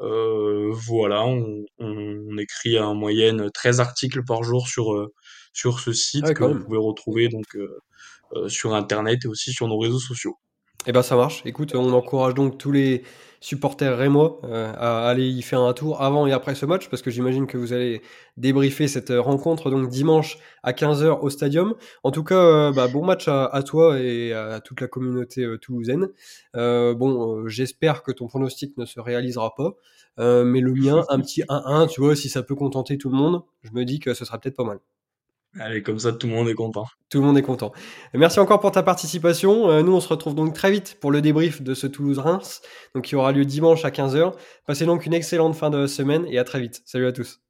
Euh, 0.00 0.72
voilà, 0.72 1.24
on, 1.24 1.64
on, 1.78 2.36
écrit 2.38 2.78
en 2.78 2.94
moyenne 2.94 3.50
13 3.52 3.80
articles 3.80 4.24
par 4.24 4.42
jour 4.42 4.66
sur 4.66 4.94
euh, 4.94 5.12
sur 5.52 5.78
ce 5.80 5.92
site 5.92 6.24
ah 6.26 6.34
que 6.34 6.44
vous 6.44 6.64
pouvez 6.64 6.78
retrouver 6.78 7.28
donc 7.28 7.44
euh, 7.54 8.48
sur 8.48 8.74
internet 8.74 9.24
et 9.24 9.28
aussi 9.28 9.52
sur 9.52 9.68
nos 9.68 9.78
réseaux 9.78 10.00
sociaux. 10.00 10.38
Eh 10.86 10.92
ben 10.92 11.02
ça 11.02 11.14
marche. 11.14 11.42
Écoute, 11.44 11.74
on 11.76 11.92
encourage 11.92 12.34
donc 12.34 12.58
tous 12.58 12.72
les 12.72 13.04
supporters 13.42 13.98
rémois 13.98 14.40
euh, 14.44 14.72
à 14.78 15.08
aller 15.08 15.28
y 15.28 15.42
faire 15.42 15.60
un 15.60 15.72
tour 15.72 16.00
avant 16.00 16.28
et 16.28 16.32
après 16.32 16.54
ce 16.54 16.64
match, 16.64 16.88
parce 16.88 17.02
que 17.02 17.10
j'imagine 17.10 17.48
que 17.48 17.58
vous 17.58 17.72
allez 17.72 18.00
débriefer 18.36 18.86
cette 18.86 19.10
rencontre 19.10 19.68
donc 19.68 19.88
dimanche 19.88 20.38
à 20.62 20.72
15h 20.72 21.20
au 21.20 21.28
stadium. 21.28 21.74
En 22.04 22.12
tout 22.12 22.22
cas, 22.22 22.36
euh, 22.36 22.72
bah, 22.72 22.86
bon 22.86 23.04
match 23.04 23.26
à, 23.26 23.62
toi 23.66 23.98
et 23.98 24.32
à 24.32 24.60
toute 24.60 24.80
la 24.80 24.86
communauté 24.86 25.42
euh, 25.42 25.58
toulousaine. 25.58 26.08
bon, 26.54 27.48
j'espère 27.48 28.04
que 28.04 28.12
ton 28.12 28.28
pronostic 28.28 28.76
ne 28.78 28.86
se 28.86 29.00
réalisera 29.00 29.54
pas, 29.56 29.74
mais 30.18 30.60
le 30.60 30.72
mien, 30.72 31.04
un 31.08 31.18
petit 31.18 31.42
1-1, 31.42 31.88
tu 31.88 32.00
vois, 32.00 32.14
si 32.14 32.28
ça 32.28 32.44
peut 32.44 32.54
contenter 32.54 32.96
tout 32.96 33.10
le 33.10 33.16
monde, 33.16 33.42
je 33.62 33.72
me 33.72 33.84
dis 33.84 33.98
que 33.98 34.14
ce 34.14 34.24
sera 34.24 34.38
peut-être 34.38 34.56
pas 34.56 34.64
mal. 34.64 34.78
Allez, 35.60 35.82
comme 35.82 35.98
ça, 35.98 36.12
tout 36.12 36.26
le 36.26 36.32
monde 36.32 36.48
est 36.48 36.54
content. 36.54 36.86
Tout 37.10 37.20
le 37.20 37.26
monde 37.26 37.36
est 37.36 37.42
content. 37.42 37.72
Merci 38.14 38.40
encore 38.40 38.60
pour 38.60 38.72
ta 38.72 38.82
participation. 38.82 39.70
Euh, 39.70 39.82
nous, 39.82 39.94
on 39.94 40.00
se 40.00 40.08
retrouve 40.08 40.34
donc 40.34 40.54
très 40.54 40.70
vite 40.70 40.96
pour 40.98 41.10
le 41.10 41.20
débrief 41.20 41.60
de 41.60 41.74
ce 41.74 41.86
Toulouse-Reims, 41.86 42.62
qui 43.02 43.16
aura 43.16 43.32
lieu 43.32 43.44
dimanche 43.44 43.84
à 43.84 43.90
15h. 43.90 44.32
Passez 44.66 44.86
donc 44.86 45.04
une 45.04 45.12
excellente 45.12 45.54
fin 45.54 45.68
de 45.68 45.86
semaine 45.86 46.24
et 46.26 46.38
à 46.38 46.44
très 46.44 46.60
vite. 46.60 46.80
Salut 46.86 47.06
à 47.06 47.12
tous. 47.12 47.41